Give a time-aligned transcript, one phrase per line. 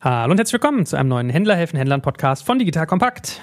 [0.00, 3.40] Hallo und herzlich willkommen zu einem neuen Händler helfen Händlern Podcast von Digital Kompakt.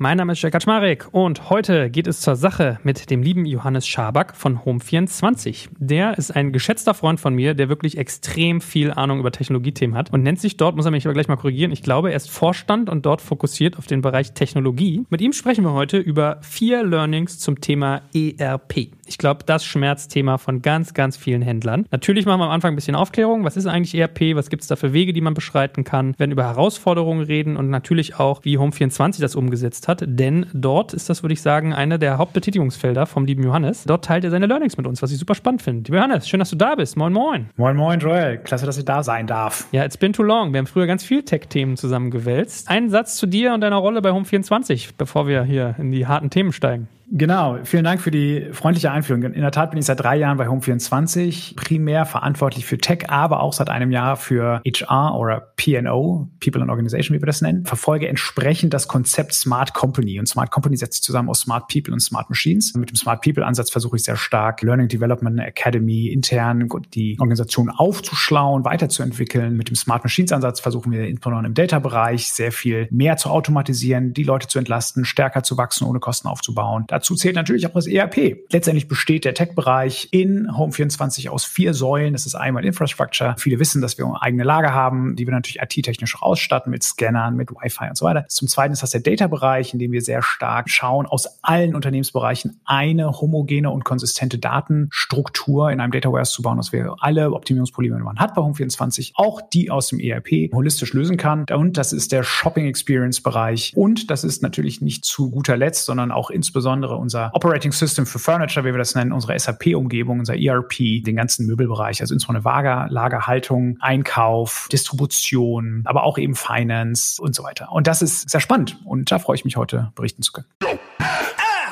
[0.00, 3.84] Mein Name ist Jörg Kaczmarek und heute geht es zur Sache mit dem lieben Johannes
[3.84, 5.70] Schaback von Home24.
[5.76, 10.12] Der ist ein geschätzter Freund von mir, der wirklich extrem viel Ahnung über Technologiethemen hat
[10.12, 12.30] und nennt sich dort, muss er mich aber gleich mal korrigieren, ich glaube, er ist
[12.30, 15.04] Vorstand und dort fokussiert auf den Bereich Technologie.
[15.10, 18.92] Mit ihm sprechen wir heute über vier Learnings zum Thema ERP.
[19.08, 21.86] Ich glaube, das Schmerzthema von ganz, ganz vielen Händlern.
[21.90, 23.42] Natürlich machen wir am Anfang ein bisschen Aufklärung.
[23.42, 24.36] Was ist eigentlich ERP?
[24.36, 26.12] Was gibt es da für Wege, die man beschreiten kann?
[26.12, 29.87] Wir werden über Herausforderungen reden und natürlich auch, wie Home24 das umgesetzt hat.
[29.96, 33.84] Denn dort ist das, würde ich sagen, einer der Hauptbetätigungsfelder vom lieben Johannes.
[33.84, 35.84] Dort teilt er seine Learnings mit uns, was ich super spannend finde.
[35.86, 36.96] Lieber Johannes, schön, dass du da bist.
[36.96, 37.50] Moin, moin.
[37.56, 38.38] Moin, moin, Joel.
[38.38, 39.66] Klasse, dass ich da sein darf.
[39.72, 40.52] Ja, it's been too long.
[40.52, 42.68] Wir haben früher ganz viel Tech-Themen zusammengewälzt.
[42.68, 46.30] Einen Satz zu dir und deiner Rolle bei Home24, bevor wir hier in die harten
[46.30, 46.88] Themen steigen.
[47.10, 49.22] Genau, vielen Dank für die freundliche Einführung.
[49.22, 53.40] In der Tat bin ich seit drei Jahren bei Home24 primär verantwortlich für Tech, aber
[53.40, 57.64] auch seit einem Jahr für HR oder PNO, People and Organization, wie wir das nennen.
[57.64, 60.18] Verfolge entsprechend das Konzept Smart Company.
[60.18, 62.74] Und Smart Company setzt sich zusammen aus Smart People und Smart Machines.
[62.74, 67.70] Mit dem Smart People Ansatz versuche ich sehr stark Learning Development Academy intern die Organisation
[67.70, 69.56] aufzuschlauen, weiterzuentwickeln.
[69.56, 74.12] Mit dem Smart Machines Ansatz versuchen wir insbesondere im Data-Bereich sehr viel mehr zu automatisieren,
[74.12, 76.84] die Leute zu entlasten, stärker zu wachsen, ohne Kosten aufzubauen.
[76.98, 78.38] Dazu zählt natürlich auch das ERP.
[78.50, 82.12] Letztendlich besteht der Tech-Bereich in Home24 aus vier Säulen.
[82.12, 83.36] Das ist einmal Infrastructure.
[83.38, 87.52] Viele wissen, dass wir eigene Lager haben, die wir natürlich IT-technisch ausstatten mit Scannern, mit
[87.52, 88.26] Wi-Fi und so weiter.
[88.26, 92.58] Zum Zweiten ist das der Data-Bereich, in dem wir sehr stark schauen, aus allen Unternehmensbereichen
[92.64, 97.96] eine homogene und konsistente Datenstruktur in einem Data Warehouse zu bauen, dass wir alle Optimierungsprobleme,
[97.96, 101.46] die man hat bei Home24, auch die aus dem ERP holistisch lösen kann.
[101.48, 103.72] Und das ist der Shopping Experience Bereich.
[103.76, 108.06] Und das ist natürlich nicht zu guter Letzt, sondern auch insbesondere insbesondere unser Operating System
[108.06, 112.44] für Furniture, wie wir das nennen, unsere SAP-Umgebung, unser ERP, den ganzen Möbelbereich, also insbesondere
[112.44, 117.70] Lager, Lagerhaltung, Einkauf, Distribution, aber auch eben Finance und so weiter.
[117.72, 120.46] Und das ist sehr spannend und da freue ich mich heute berichten zu können.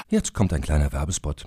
[0.08, 1.46] Jetzt kommt ein kleiner Werbespot.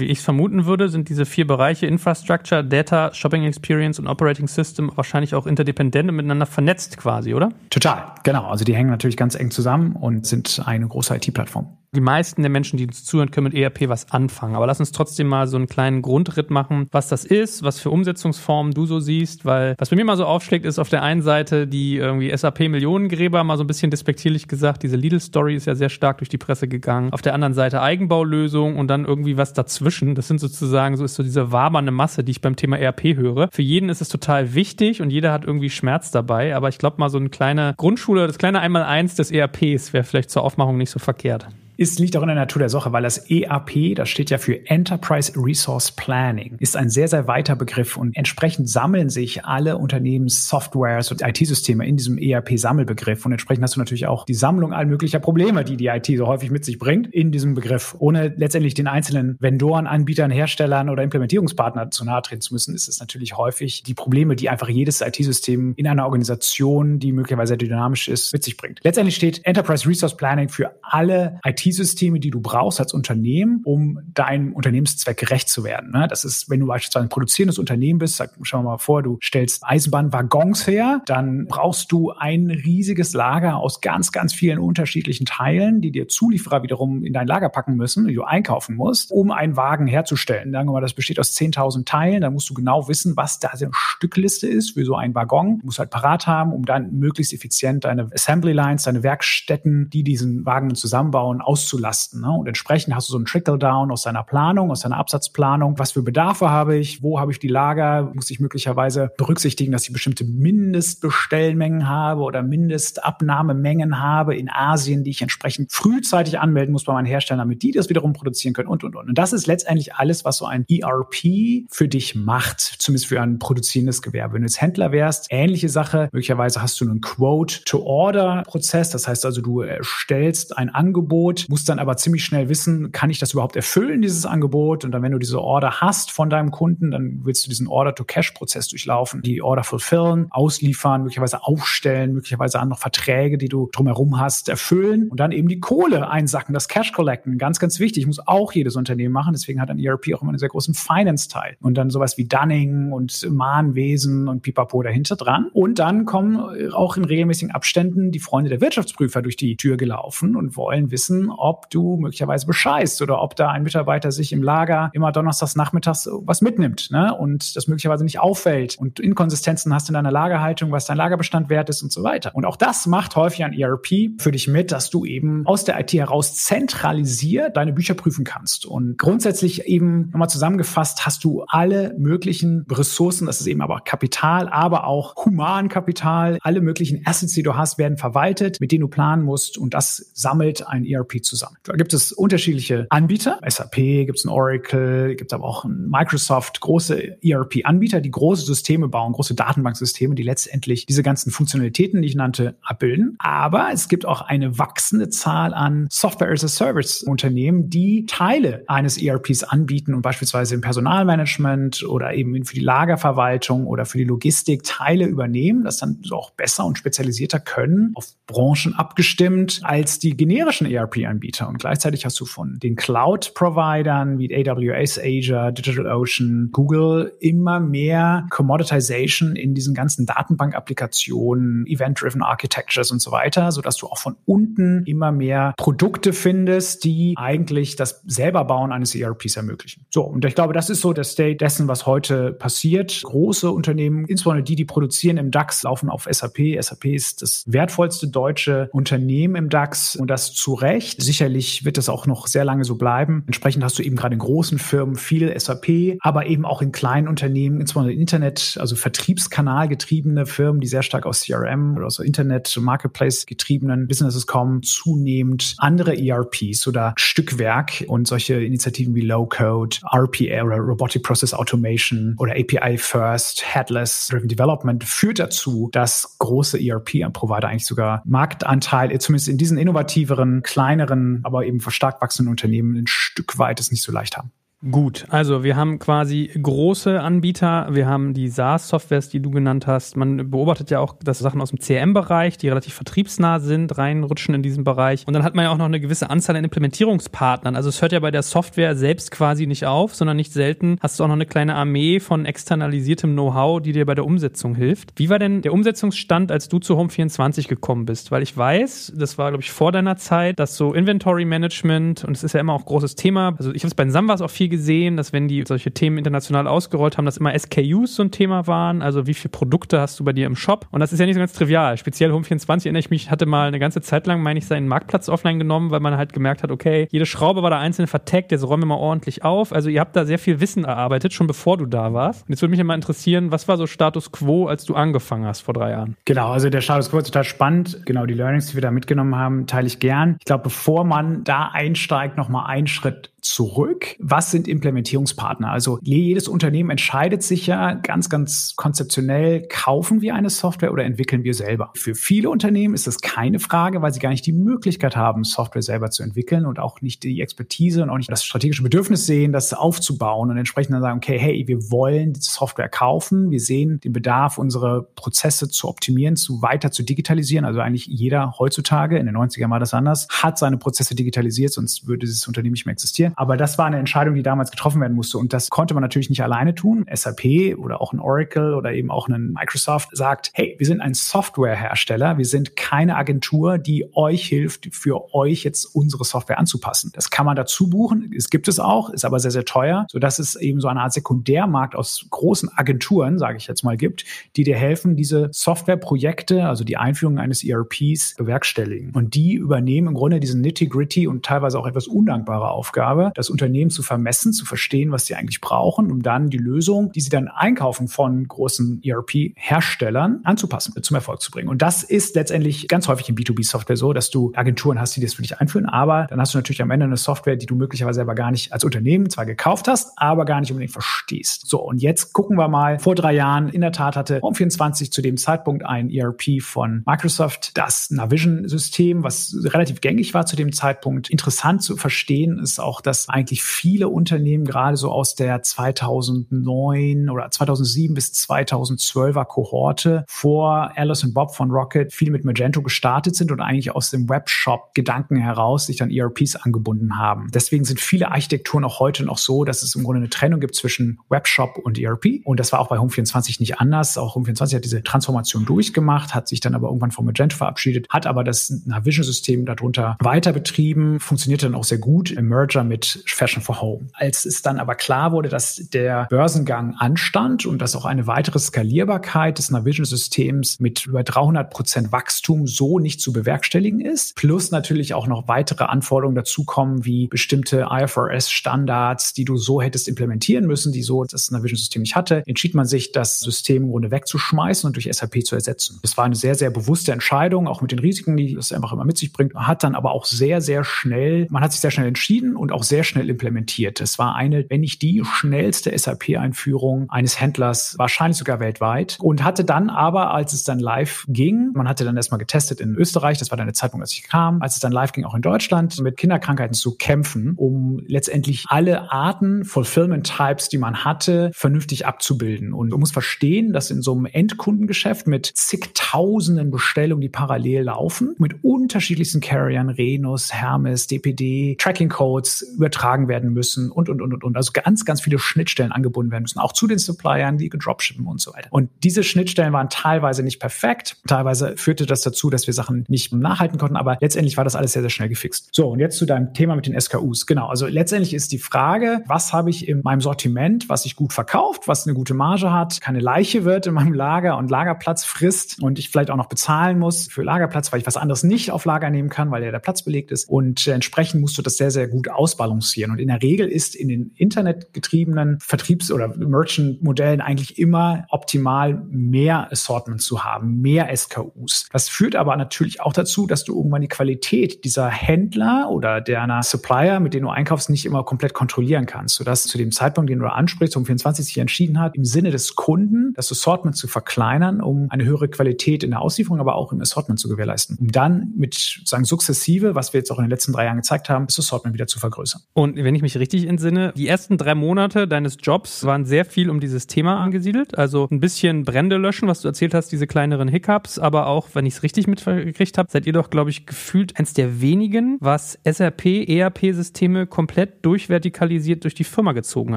[0.00, 4.48] Wie ich es vermuten würde, sind diese vier Bereiche Infrastructure, Data, Shopping Experience und Operating
[4.48, 7.50] System wahrscheinlich auch interdependent und miteinander vernetzt quasi, oder?
[7.70, 8.46] Total, genau.
[8.46, 12.50] Also die hängen natürlich ganz eng zusammen und sind eine große IT-Plattform die meisten der
[12.50, 14.54] Menschen, die uns zuhören, können mit ERP was anfangen.
[14.54, 17.90] Aber lass uns trotzdem mal so einen kleinen Grundritt machen, was das ist, was für
[17.90, 21.22] Umsetzungsformen du so siehst, weil was bei mir mal so aufschlägt, ist auf der einen
[21.22, 25.88] Seite die irgendwie SAP-Millionengräber, mal so ein bisschen despektierlich gesagt, diese Lidl-Story ist ja sehr
[25.88, 27.12] stark durch die Presse gegangen.
[27.12, 30.14] Auf der anderen Seite Eigenbaulösung und dann irgendwie was dazwischen.
[30.14, 33.48] Das sind sozusagen, so ist so diese wabernde Masse, die ich beim Thema ERP höre.
[33.50, 36.98] Für jeden ist es total wichtig und jeder hat irgendwie Schmerz dabei, aber ich glaube
[36.98, 40.90] mal so eine kleine Grundschule, das kleine Einmal-Eins des ERPs wäre vielleicht zur Aufmachung nicht
[40.90, 41.48] so verkehrt
[41.80, 44.66] ist, liegt auch in der Natur der Sache, weil das EAP, das steht ja für
[44.66, 51.10] Enterprise Resource Planning, ist ein sehr, sehr weiter Begriff und entsprechend sammeln sich alle Unternehmenssoftwares
[51.10, 55.20] und IT-Systeme in diesem ERP-Sammelbegriff und entsprechend hast du natürlich auch die Sammlung all möglicher
[55.20, 57.96] Probleme, die die IT so häufig mit sich bringt, in diesem Begriff.
[57.98, 62.88] Ohne letztendlich den einzelnen Vendoren, Anbietern, Herstellern oder Implementierungspartnern zu nahe treten zu müssen, ist
[62.88, 68.08] es natürlich häufig die Probleme, die einfach jedes IT-System in einer Organisation, die möglicherweise dynamisch
[68.08, 68.80] ist, mit sich bringt.
[68.82, 74.00] Letztendlich steht Enterprise Resource Planning für alle IT IT-Systeme, die du brauchst als Unternehmen, um
[74.14, 75.92] deinem Unternehmenszweck gerecht zu werden.
[75.92, 76.06] Ne?
[76.08, 79.62] Das ist, wenn du beispielsweise ein produzierendes Unternehmen bist, sag, schau mal vor, du stellst
[79.64, 85.90] Eisenbahnwaggons her, dann brauchst du ein riesiges Lager aus ganz, ganz vielen unterschiedlichen Teilen, die
[85.90, 89.86] dir Zulieferer wiederum in dein Lager packen müssen, die du einkaufen musst, um einen Wagen
[89.86, 90.52] herzustellen.
[90.52, 93.48] Sagen wir mal, das besteht aus 10.000 Teilen, da musst du genau wissen, was da
[93.48, 95.58] eine Stückliste ist für so einen Waggon.
[95.58, 100.02] Du musst halt parat haben, um dann möglichst effizient deine Assembly Lines, deine Werkstätten, die
[100.02, 102.22] diesen Wagen zusammenbauen, aus auszulasten.
[102.22, 102.30] Ne?
[102.30, 105.78] Und entsprechend hast du so einen Trickle-Down aus deiner Planung, aus deiner Absatzplanung.
[105.78, 107.02] Was für Bedarfe habe ich?
[107.02, 108.10] Wo habe ich die Lager?
[108.14, 115.10] Muss ich möglicherweise berücksichtigen, dass ich bestimmte Mindestbestellmengen habe oder Mindestabnahmemengen habe in Asien, die
[115.10, 118.84] ich entsprechend frühzeitig anmelden muss bei meinen Herstellern, damit die das wiederum produzieren können und,
[118.84, 119.08] und, und.
[119.08, 123.38] Und das ist letztendlich alles, was so ein ERP für dich macht, zumindest für ein
[123.38, 124.34] produzierendes Gewerbe.
[124.34, 126.08] Wenn du jetzt Händler wärst, ähnliche Sache.
[126.12, 128.90] Möglicherweise hast du einen Quote-to-Order-Prozess.
[128.90, 133.18] Das heißt also, du stellst ein Angebot, musst dann aber ziemlich schnell wissen, kann ich
[133.18, 134.84] das überhaupt erfüllen, dieses Angebot?
[134.84, 138.68] Und dann, wenn du diese Order hast von deinem Kunden, dann willst du diesen Order-to-Cash-Prozess
[138.68, 145.08] durchlaufen, die Order fulfillen, ausliefern, möglicherweise aufstellen, möglicherweise noch Verträge, die du drumherum hast, erfüllen
[145.08, 147.36] und dann eben die Kohle einsacken, das Cash collecten.
[147.36, 149.32] Ganz, ganz wichtig, muss auch jedes Unternehmen machen.
[149.32, 151.56] Deswegen hat ein ERP auch immer einen sehr großen Finance-Teil.
[151.60, 155.48] Und dann sowas wie Dunning und Mahnwesen und Pipapo dahinter dran.
[155.52, 160.36] Und dann kommen auch in regelmäßigen Abständen die Freunde der Wirtschaftsprüfer durch die Tür gelaufen
[160.36, 164.90] und wollen wissen, ob du möglicherweise bescheißt oder ob da ein Mitarbeiter sich im Lager
[164.92, 167.14] immer donnerstags nachmittags was mitnimmt ne?
[167.14, 171.68] und das möglicherweise nicht auffällt und Inkonsistenzen hast in deiner Lagerhaltung, was dein Lagerbestand wert
[171.68, 172.34] ist und so weiter.
[172.34, 175.78] Und auch das macht häufig ein ERP für dich mit, dass du eben aus der
[175.80, 178.66] IT heraus zentralisiert deine Bücher prüfen kannst.
[178.66, 184.48] Und grundsätzlich eben nochmal zusammengefasst hast du alle möglichen Ressourcen, das ist eben aber Kapital,
[184.48, 189.24] aber auch Humankapital, alle möglichen Assets, die du hast, werden verwaltet, mit denen du planen
[189.24, 191.56] musst und das sammelt ein ERP zusammen.
[191.64, 196.60] Da gibt es unterschiedliche Anbieter, SAP, gibt es ein Oracle, gibt aber auch ein Microsoft,
[196.60, 202.14] große ERP-Anbieter, die große Systeme bauen, große Datenbanksysteme, die letztendlich diese ganzen Funktionalitäten, die ich
[202.14, 203.16] nannte, abbilden.
[203.18, 208.64] Aber es gibt auch eine wachsende Zahl an Software as a Service Unternehmen, die Teile
[208.66, 214.04] eines ERPs anbieten und beispielsweise im Personalmanagement oder eben für die Lagerverwaltung oder für die
[214.04, 220.16] Logistik Teile übernehmen, das dann auch besser und spezialisierter können, auf Branchen abgestimmt als die
[220.16, 221.09] generischen ERP-Anbieter.
[221.48, 229.36] Und gleichzeitig hast du von den Cloud-Providern wie AWS, Azure, DigitalOcean, Google immer mehr Commoditization
[229.36, 235.12] in diesen ganzen Datenbank-Applikationen, Event-Driven Architectures und so weiter, sodass du auch von unten immer
[235.12, 239.86] mehr Produkte findest, die eigentlich das Selberbauen eines ERPs ermöglichen.
[239.90, 243.02] So, und ich glaube, das ist so der State dessen, was heute passiert.
[243.02, 246.38] Große Unternehmen, insbesondere die, die produzieren im DAX, laufen auf SAP.
[246.60, 250.99] SAP ist das wertvollste deutsche Unternehmen im DAX und das zu Recht.
[251.00, 253.24] Sicherlich wird das auch noch sehr lange so bleiben.
[253.26, 257.08] Entsprechend hast du eben gerade in großen Firmen viel SAP, aber eben auch in kleinen
[257.08, 262.56] Unternehmen, insbesondere Internet, also Vertriebskanal getriebene Firmen, die sehr stark aus CRM oder aus Internet,
[262.60, 269.78] Marketplace getriebenen Businesses kommen, zunehmend andere ERPs oder Stückwerk und solche Initiativen wie Low Code,
[269.92, 276.58] RPA oder Robotic Process Automation oder API First, Headless Driven Development führt dazu, dass große
[276.58, 280.89] ERP-Provider eigentlich sogar Marktanteil, zumindest in diesen innovativeren, kleineren,
[281.24, 284.32] aber eben verstärkt wachsenden Unternehmen ein Stück weit es nicht so leicht haben.
[284.68, 289.96] Gut, also wir haben quasi große Anbieter, wir haben die SaaS-Softwares, die du genannt hast.
[289.96, 294.42] Man beobachtet ja auch, dass Sachen aus dem CRM-Bereich, die relativ vertriebsnah sind, reinrutschen in
[294.42, 295.06] diesen Bereich.
[295.06, 297.56] Und dann hat man ja auch noch eine gewisse Anzahl an Implementierungspartnern.
[297.56, 301.00] Also es hört ja bei der Software selbst quasi nicht auf, sondern nicht selten hast
[301.00, 304.92] du auch noch eine kleine Armee von externalisiertem Know-how, die dir bei der Umsetzung hilft.
[304.96, 308.10] Wie war denn der Umsetzungsstand, als du zu Home24 gekommen bist?
[308.10, 312.14] Weil ich weiß, das war, glaube ich, vor deiner Zeit, dass so Inventory Management, und
[312.14, 314.49] es ist ja immer auch großes Thema, also ich habe es bei Samwas auch viel
[314.50, 318.46] gesehen, dass wenn die solche Themen international ausgerollt haben, dass immer SKUs so ein Thema
[318.46, 318.82] waren.
[318.82, 320.66] Also wie viele Produkte hast du bei dir im Shop?
[320.70, 321.76] Und das ist ja nicht so ganz trivial.
[321.78, 325.08] Speziell Home24 erinnere ich mich, hatte mal eine ganze Zeit lang, meine ich, seinen Marktplatz
[325.08, 328.46] offline genommen, weil man halt gemerkt hat, okay, jede Schraube war da einzeln vertaggt, jetzt
[328.46, 329.52] räumen wir mal ordentlich auf.
[329.52, 332.22] Also ihr habt da sehr viel Wissen erarbeitet, schon bevor du da warst.
[332.22, 335.40] Und jetzt würde mich immer interessieren, was war so Status Quo, als du angefangen hast
[335.40, 335.96] vor drei Jahren?
[336.04, 337.82] Genau, also der Status Quo ist total spannend.
[337.86, 340.16] Genau, die Learnings, die wir da mitgenommen haben, teile ich gern.
[340.18, 343.96] Ich glaube, bevor man da einsteigt, nochmal einen Schritt zurück.
[343.98, 345.50] Was sind Implementierungspartner?
[345.50, 351.24] Also jedes Unternehmen entscheidet sich ja ganz, ganz konzeptionell, kaufen wir eine Software oder entwickeln
[351.24, 351.70] wir selber?
[351.74, 355.62] Für viele Unternehmen ist das keine Frage, weil sie gar nicht die Möglichkeit haben, Software
[355.62, 359.32] selber zu entwickeln und auch nicht die Expertise und auch nicht das strategische Bedürfnis sehen,
[359.32, 363.80] das aufzubauen und entsprechend dann sagen, okay, hey, wir wollen die Software kaufen, wir sehen
[363.80, 367.44] den Bedarf, unsere Prozesse zu optimieren, zu weiter zu digitalisieren.
[367.44, 371.86] Also eigentlich jeder heutzutage, in den 90ern war das anders, hat seine Prozesse digitalisiert, sonst
[371.86, 374.94] würde dieses Unternehmen nicht mehr existieren Aber das war eine Entscheidung, die damals getroffen werden
[374.94, 375.18] musste.
[375.18, 376.86] Und das konnte man natürlich nicht alleine tun.
[376.92, 380.94] SAP oder auch ein Oracle oder eben auch ein Microsoft sagt, hey, wir sind ein
[380.94, 382.18] Softwarehersteller.
[382.18, 386.90] Wir sind keine Agentur, die euch hilft, für euch jetzt unsere Software anzupassen.
[386.94, 388.12] Das kann man dazu buchen.
[388.16, 390.92] Es gibt es auch, ist aber sehr, sehr teuer, sodass es eben so eine Art
[390.92, 394.04] Sekundärmarkt aus großen Agenturen, sage ich jetzt mal, gibt,
[394.36, 398.92] die dir helfen, diese Softwareprojekte, also die Einführung eines ERPs, bewerkstelligen.
[398.92, 403.70] Und die übernehmen im Grunde diesen nitty-gritty und teilweise auch etwas undankbare Aufgabe, das Unternehmen
[403.70, 407.28] zu vermessen, zu verstehen, was sie eigentlich brauchen, um dann die Lösung, die sie dann
[407.28, 411.48] einkaufen von großen ERP-Herstellern, anzupassen, zum Erfolg zu bringen.
[411.48, 415.14] Und das ist letztendlich ganz häufig in B2B-Software so, dass du Agenturen hast, die das
[415.14, 418.00] für dich einführen, aber dann hast du natürlich am Ende eine Software, die du möglicherweise
[418.00, 421.46] selber gar nicht als Unternehmen zwar gekauft hast, aber gar nicht unbedingt verstehst.
[421.46, 422.78] So, und jetzt gucken wir mal.
[422.78, 427.56] Vor drei Jahren, in der Tat hatte Home24 zu dem Zeitpunkt ein ERP von Microsoft,
[427.56, 431.10] das Navision-System, was relativ gängig war zu dem Zeitpunkt.
[431.10, 437.30] Interessant zu verstehen ist auch, dass eigentlich viele Unternehmen gerade so aus der 2009 oder
[437.30, 443.32] 2007 bis 2012er Kohorte vor Alice und Bob von Rocket viel mit Magento gestartet sind
[443.32, 447.30] und eigentlich aus dem Webshop-Gedanken heraus sich dann ERPs angebunden haben.
[447.32, 450.54] Deswegen sind viele Architekturen auch heute noch so, dass es im Grunde eine Trennung gibt
[450.54, 452.20] zwischen Webshop und ERP.
[452.24, 453.98] Und das war auch bei Home24 nicht anders.
[453.98, 458.06] Auch Home24 hat diese Transformation durchgemacht, hat sich dann aber irgendwann von Magento verabschiedet, hat
[458.06, 463.42] aber das Navision-System darunter weiter betrieben, funktionierte dann auch sehr gut im Merger mit Fashion
[463.42, 463.88] for Home.
[463.92, 468.38] Als es dann aber klar wurde, dass der Börsengang anstand und dass auch eine weitere
[468.38, 474.94] Skalierbarkeit des Navision-Systems mit über 300 Prozent Wachstum so nicht zu bewerkstelligen ist, plus natürlich
[474.94, 480.82] auch noch weitere Anforderungen dazukommen, wie bestimmte IFRS-Standards, die du so hättest implementieren müssen, die
[480.82, 484.88] so das Navision-System nicht hatte, entschied man sich, das System im Grunde wegzuschmeißen und durch
[484.90, 485.78] SAP zu ersetzen.
[485.82, 488.84] Das war eine sehr, sehr bewusste Entscheidung, auch mit den Risiken, die das einfach immer
[488.84, 489.34] mit sich bringt.
[489.34, 492.52] Man hat dann aber auch sehr, sehr schnell, man hat sich sehr schnell entschieden und
[492.52, 493.80] auch sehr schnell implementiert.
[493.80, 499.44] Es war eine, wenn nicht die schnellste SAP-Einführung eines Händlers, wahrscheinlich sogar weltweit und hatte
[499.44, 503.30] dann aber, als es dann live ging, man hatte dann erstmal getestet in Österreich, das
[503.30, 505.78] war dann der Zeitpunkt, als ich kam, als es dann live ging, auch in Deutschland,
[505.80, 512.52] mit Kinderkrankheiten zu kämpfen, um letztendlich alle Arten, Fulfillment Types, die man hatte, vernünftig abzubilden.
[512.52, 518.14] Und man muss verstehen, dass in so einem Endkundengeschäft mit zigtausenden Bestellungen, die parallel laufen,
[518.18, 524.22] mit unterschiedlichsten Carriern, Renus, Hermes, DPD, Tracking Codes übertragen werden müssen und, und, und, und,
[524.22, 524.36] und.
[524.36, 528.20] Also ganz, ganz viele Schnittstellen angebunden werden müssen, auch zu den Suppliern, die gedropshippen und
[528.20, 528.48] so weiter.
[528.50, 530.98] Und diese Schnittstellen waren teilweise nicht perfekt.
[531.06, 534.72] Teilweise führte das dazu, dass wir Sachen nicht nachhalten konnten, aber letztendlich war das alles
[534.72, 535.48] sehr, sehr schnell gefixt.
[535.52, 537.26] So, und jetzt zu deinem Thema mit den SKUs.
[537.26, 541.14] Genau, also letztendlich ist die Frage, was habe ich in meinem Sortiment, was sich gut
[541.14, 545.62] verkauft, was eine gute Marge hat, keine Leiche wird in meinem Lager und Lagerplatz frisst
[545.62, 548.66] und ich vielleicht auch noch bezahlen muss für Lagerplatz, weil ich was anderes nicht auf
[548.66, 550.28] Lager nehmen kann, weil ja der Platz belegt ist.
[550.28, 552.49] Und äh, entsprechend musst du das sehr, sehr gut ausbalancieren.
[552.50, 559.50] Und in der Regel ist in den internetgetriebenen Vertriebs- oder Merchant-Modellen eigentlich immer optimal mehr
[559.52, 561.68] Assortment zu haben, mehr SKUs.
[561.72, 566.42] Das führt aber natürlich auch dazu, dass du irgendwann die Qualität dieser Händler oder deiner
[566.42, 570.18] Supplier, mit denen du einkaufst, nicht immer komplett kontrollieren kannst, sodass zu dem Zeitpunkt, den
[570.18, 574.60] du ansprichst, um 24 sich entschieden hat, im Sinne des Kunden das Assortment zu verkleinern,
[574.60, 578.32] um eine höhere Qualität in der Auslieferung, aber auch im Assortment zu gewährleisten, um dann
[578.36, 581.38] mit sozusagen sukzessive, was wir jetzt auch in den letzten drei Jahren gezeigt haben, das
[581.38, 582.29] Assortment wieder zu vergrößern.
[582.52, 586.50] Und wenn ich mich richtig entsinne, die ersten drei Monate deines Jobs waren sehr viel
[586.50, 590.48] um dieses Thema angesiedelt, also ein bisschen Brände löschen, was du erzählt hast, diese kleineren
[590.48, 594.18] Hiccups, aber auch, wenn ich es richtig mitgekriegt habe, seid ihr doch, glaube ich, gefühlt
[594.18, 599.76] eins der wenigen, was SAP, ERP-Systeme komplett durchvertikalisiert durch die Firma gezogen